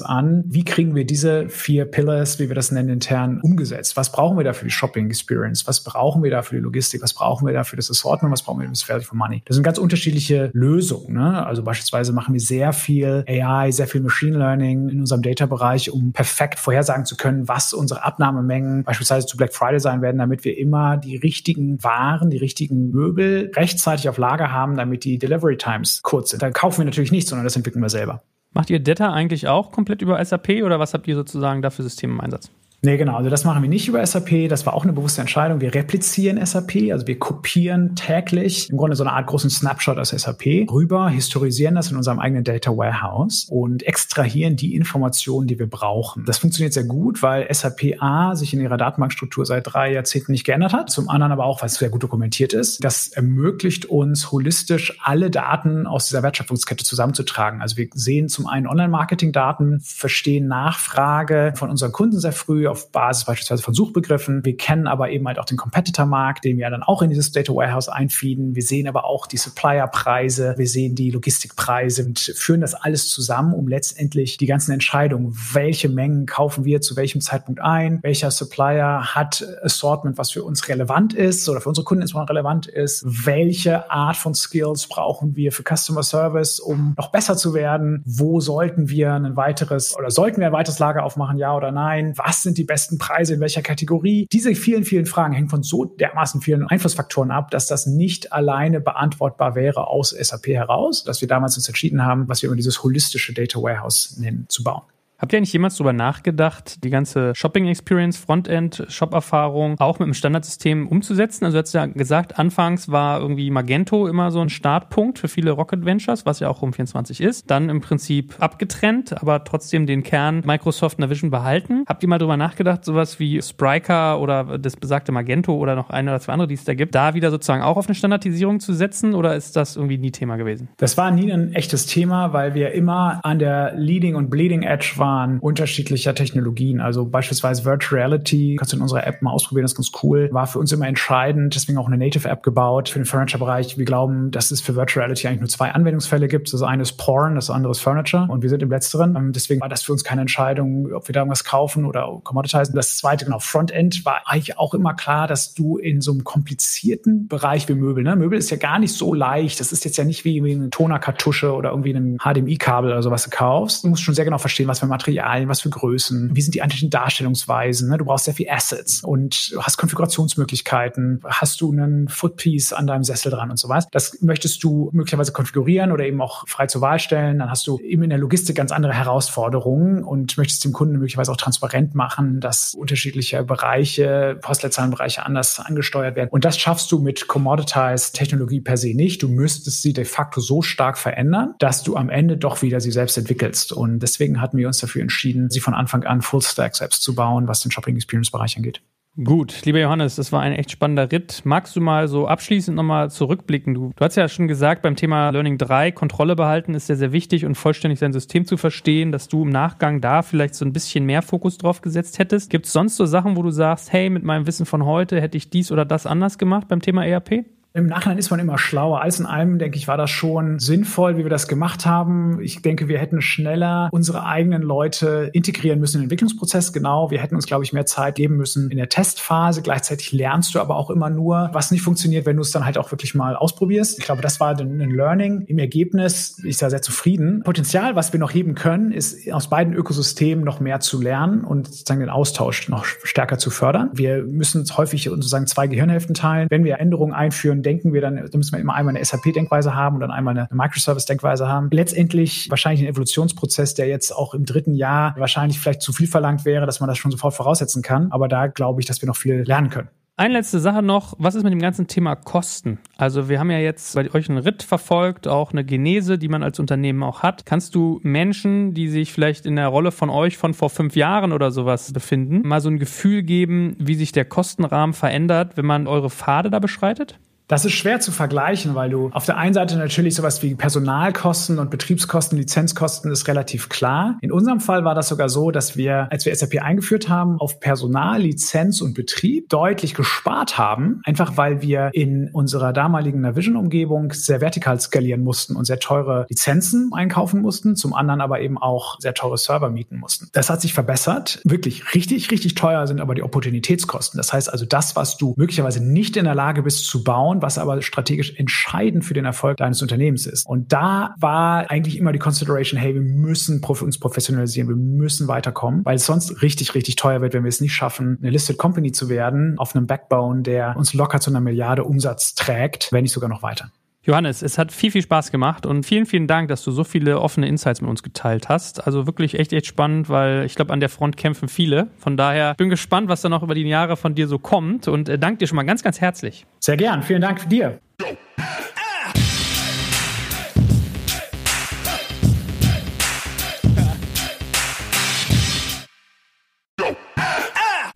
[0.00, 3.96] an, wie kriegen wir diese vier Pillars, wie wir das nennen intern, umgesetzt?
[3.96, 5.66] Was brauchen wir da für die Shopping Experience?
[5.66, 7.02] Was brauchen wir da für die Logistik?
[7.02, 8.32] Was brauchen wir da für das Assortment?
[8.32, 9.39] Was brauchen wir für das Value for Money?
[9.44, 11.14] Das sind ganz unterschiedliche Lösungen.
[11.14, 11.46] Ne?
[11.46, 16.12] Also beispielsweise machen wir sehr viel AI, sehr viel Machine Learning in unserem Data-Bereich, um
[16.12, 20.56] perfekt vorhersagen zu können, was unsere Abnahmemengen beispielsweise zu Black Friday sein werden, damit wir
[20.58, 26.00] immer die richtigen Waren, die richtigen Möbel rechtzeitig auf Lager haben, damit die Delivery Times
[26.02, 26.42] kurz sind.
[26.42, 28.22] Da kaufen wir natürlich nichts, sondern das entwickeln wir selber.
[28.52, 31.82] Macht ihr Data eigentlich auch komplett über SAP oder was habt ihr sozusagen da für
[31.82, 32.50] Systeme im Einsatz?
[32.82, 33.16] Nee, genau.
[33.16, 34.48] Also das machen wir nicht über SAP.
[34.48, 35.60] Das war auch eine bewusste Entscheidung.
[35.60, 40.10] Wir replizieren SAP, also wir kopieren täglich im Grunde so eine Art großen Snapshot aus
[40.10, 45.68] SAP rüber, historisieren das in unserem eigenen Data Warehouse und extrahieren die Informationen, die wir
[45.68, 46.24] brauchen.
[46.24, 50.44] Das funktioniert sehr gut, weil SAP A sich in ihrer Datenbankstruktur seit drei Jahrzehnten nicht
[50.44, 50.90] geändert hat.
[50.90, 52.82] Zum anderen aber auch, weil es sehr gut dokumentiert ist.
[52.82, 57.60] Das ermöglicht uns holistisch alle Daten aus dieser Wertschöpfungskette zusammenzutragen.
[57.60, 63.24] Also wir sehen zum einen Online-Marketing-Daten, verstehen Nachfrage von unseren Kunden sehr früh auf Basis
[63.24, 64.44] beispielsweise von Suchbegriffen.
[64.44, 67.52] Wir kennen aber eben halt auch den Competitor-Markt, den wir dann auch in dieses Data
[67.52, 68.54] Warehouse einfeeden.
[68.54, 73.54] Wir sehen aber auch die Supplier-Preise, wir sehen die Logistikpreise und führen das alles zusammen,
[73.54, 79.14] um letztendlich die ganzen Entscheidungen, welche Mengen kaufen wir zu welchem Zeitpunkt ein, welcher Supplier
[79.14, 83.90] hat Assortment, was für uns relevant ist oder für unsere Kunden insbesondere relevant ist, welche
[83.90, 88.88] Art von Skills brauchen wir für Customer Service, um noch besser zu werden, wo sollten
[88.88, 92.58] wir ein weiteres oder sollten wir ein weiteres Lager aufmachen, ja oder nein, was sind
[92.58, 94.26] die besten Preise in welcher Kategorie?
[94.32, 98.80] Diese vielen, vielen Fragen hängen von so dermaßen vielen Einflussfaktoren ab, dass das nicht alleine
[98.80, 102.82] beantwortbar wäre aus SAP heraus, dass wir damals uns entschieden haben, was wir über dieses
[102.82, 104.82] holistische Data Warehouse nennen, zu bauen.
[105.20, 110.14] Habt ihr eigentlich jemals darüber nachgedacht, die ganze Shopping Experience, Frontend, Shop-Erfahrung auch mit dem
[110.14, 111.44] Standardsystem umzusetzen?
[111.44, 115.50] Also du hast ja gesagt, anfangs war irgendwie Magento immer so ein Startpunkt für viele
[115.50, 117.50] Rocket Ventures, was ja auch um 24 ist.
[117.50, 121.84] Dann im Prinzip abgetrennt, aber trotzdem den Kern Microsoft Navision behalten.
[121.86, 126.12] Habt ihr mal darüber nachgedacht, sowas wie Spryker oder das besagte Magento oder noch eine
[126.12, 128.72] oder zwei andere, die es da gibt, da wieder sozusagen auch auf eine Standardisierung zu
[128.72, 130.70] setzen oder ist das irgendwie nie Thema gewesen?
[130.78, 134.94] Das war nie ein echtes Thema, weil wir immer an der Leading und Bleeding Edge
[134.96, 136.80] waren Verfahren unterschiedlicher Technologien.
[136.80, 140.28] Also beispielsweise Virtual Reality, kannst du in unserer App mal ausprobieren, das ist ganz cool.
[140.32, 143.78] War für uns immer entscheidend, deswegen auch eine Native App gebaut für den Furniture-Bereich.
[143.78, 146.52] Wir glauben, dass es für Virtual Reality eigentlich nur zwei Anwendungsfälle gibt.
[146.52, 149.16] Das eine ist Porn, das andere ist Furniture und wir sind im letzteren.
[149.16, 152.74] Ähm, deswegen war das für uns keine Entscheidung, ob wir da irgendwas kaufen oder commoditizen.
[152.74, 157.28] Das zweite, genau, Frontend war eigentlich auch immer klar, dass du in so einem komplizierten
[157.28, 158.16] Bereich wie Möbel, ne?
[158.16, 159.60] Möbel ist ja gar nicht so leicht.
[159.60, 163.30] Das ist jetzt ja nicht wie, eine Tonerkartusche oder irgendwie ein HDMI-Kabel oder sowas du
[163.30, 163.84] kaufst.
[163.84, 166.60] Du musst schon sehr genau verstehen, was für Materialien, was für Größen, wie sind die
[166.60, 167.88] einzelnen Darstellungsweisen.
[167.88, 167.96] Ne?
[167.96, 171.22] Du brauchst sehr viel Assets und hast Konfigurationsmöglichkeiten.
[171.24, 173.88] Hast du einen Footpiece an deinem Sessel dran und so was.
[173.90, 177.38] Das möchtest du möglicherweise konfigurieren oder eben auch frei zur Wahl stellen.
[177.38, 181.32] Dann hast du eben in der Logistik ganz andere Herausforderungen und möchtest dem Kunden möglicherweise
[181.32, 186.28] auch transparent machen, dass unterschiedliche Bereiche, Postleitzahlenbereiche anders angesteuert werden.
[186.30, 189.22] Und das schaffst du mit Commoditized Technologie per se nicht.
[189.22, 192.90] Du müsstest sie de facto so stark verändern, dass du am Ende doch wieder sie
[192.90, 193.72] selbst entwickelst.
[193.72, 197.14] Und deswegen hatten wir uns dafür entschieden, sie von Anfang an Full Stack selbst zu
[197.14, 198.80] bauen, was den Shopping Experience Bereich angeht.
[199.22, 201.42] Gut, lieber Johannes, das war ein echt spannender Ritt.
[201.44, 203.74] Magst du mal so abschließend nochmal zurückblicken?
[203.74, 207.10] Du, du hast ja schon gesagt, beim Thema Learning 3, Kontrolle behalten ist sehr, sehr
[207.10, 210.72] wichtig und vollständig sein System zu verstehen, dass du im Nachgang da vielleicht so ein
[210.72, 212.50] bisschen mehr Fokus drauf gesetzt hättest.
[212.50, 215.36] Gibt es sonst so Sachen, wo du sagst, hey, mit meinem Wissen von heute hätte
[215.36, 217.44] ich dies oder das anders gemacht beim Thema ERP?
[217.72, 219.00] Im Nachhinein ist man immer schlauer.
[219.00, 222.40] Alles in allem, denke ich, war das schon sinnvoll, wie wir das gemacht haben.
[222.42, 226.72] Ich denke, wir hätten schneller unsere eigenen Leute integrieren müssen in den Entwicklungsprozess.
[226.72, 227.12] Genau.
[227.12, 229.62] Wir hätten uns, glaube ich, mehr Zeit geben müssen in der Testphase.
[229.62, 232.76] Gleichzeitig lernst du aber auch immer nur, was nicht funktioniert, wenn du es dann halt
[232.76, 234.00] auch wirklich mal ausprobierst.
[234.00, 235.42] Ich glaube, das war ein Learning.
[235.42, 237.42] Im Ergebnis bin ich da sehr zufrieden.
[237.44, 241.68] Potenzial, was wir noch heben können, ist aus beiden Ökosystemen noch mehr zu lernen und
[241.68, 243.90] sozusagen den Austausch noch stärker zu fördern.
[243.92, 246.48] Wir müssen häufig sozusagen zwei Gehirnhälften teilen.
[246.50, 249.96] Wenn wir Änderungen einführen, denken wir dann, da müssen wir immer einmal eine SAP-Denkweise haben
[249.96, 251.68] und dann einmal eine Microservice-Denkweise haben.
[251.70, 256.44] Letztendlich wahrscheinlich ein Evolutionsprozess, der jetzt auch im dritten Jahr wahrscheinlich vielleicht zu viel verlangt
[256.44, 258.12] wäre, dass man das schon sofort voraussetzen kann.
[258.12, 259.88] Aber da glaube ich, dass wir noch viel lernen können.
[260.20, 262.78] Eine letzte Sache noch, was ist mit dem ganzen Thema Kosten?
[262.98, 266.42] Also wir haben ja jetzt bei euch einen Ritt verfolgt, auch eine Genese, die man
[266.42, 267.46] als Unternehmen auch hat.
[267.46, 271.32] Kannst du Menschen, die sich vielleicht in der Rolle von euch von vor fünf Jahren
[271.32, 275.86] oder sowas befinden, mal so ein Gefühl geben, wie sich der Kostenrahmen verändert, wenn man
[275.86, 277.18] eure Pfade da beschreitet?
[277.50, 281.58] Das ist schwer zu vergleichen, weil du auf der einen Seite natürlich sowas wie Personalkosten
[281.58, 284.18] und Betriebskosten, Lizenzkosten ist relativ klar.
[284.20, 287.58] In unserem Fall war das sogar so, dass wir, als wir SAP eingeführt haben, auf
[287.58, 294.40] Personal, Lizenz und Betrieb deutlich gespart haben, einfach weil wir in unserer damaligen Navision-Umgebung sehr
[294.40, 299.14] vertikal skalieren mussten und sehr teure Lizenzen einkaufen mussten, zum anderen aber eben auch sehr
[299.14, 300.28] teure Server mieten mussten.
[300.34, 301.40] Das hat sich verbessert.
[301.42, 304.18] Wirklich richtig, richtig teuer sind aber die Opportunitätskosten.
[304.18, 307.58] Das heißt also das, was du möglicherweise nicht in der Lage bist zu bauen, was
[307.58, 310.46] aber strategisch entscheidend für den Erfolg deines Unternehmens ist.
[310.46, 315.84] Und da war eigentlich immer die Consideration, hey, wir müssen uns professionalisieren, wir müssen weiterkommen,
[315.84, 318.92] weil es sonst richtig, richtig teuer wird, wenn wir es nicht schaffen, eine Listed Company
[318.92, 323.12] zu werden auf einem Backbone, der uns locker zu einer Milliarde Umsatz trägt, wenn nicht
[323.12, 323.70] sogar noch weiter.
[324.02, 327.20] Johannes, es hat viel, viel Spaß gemacht und vielen, vielen Dank, dass du so viele
[327.20, 328.86] offene Insights mit uns geteilt hast.
[328.86, 331.88] Also wirklich echt, echt spannend, weil ich glaube, an der Front kämpfen viele.
[331.98, 335.10] Von daher bin gespannt, was da noch über die Jahre von dir so kommt und
[335.10, 336.46] äh, danke dir schon mal ganz, ganz herzlich.
[336.60, 337.02] Sehr gern.
[337.02, 337.78] Vielen Dank für dir.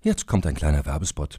[0.02, 1.38] Jetzt kommt ein kleiner Werbespot.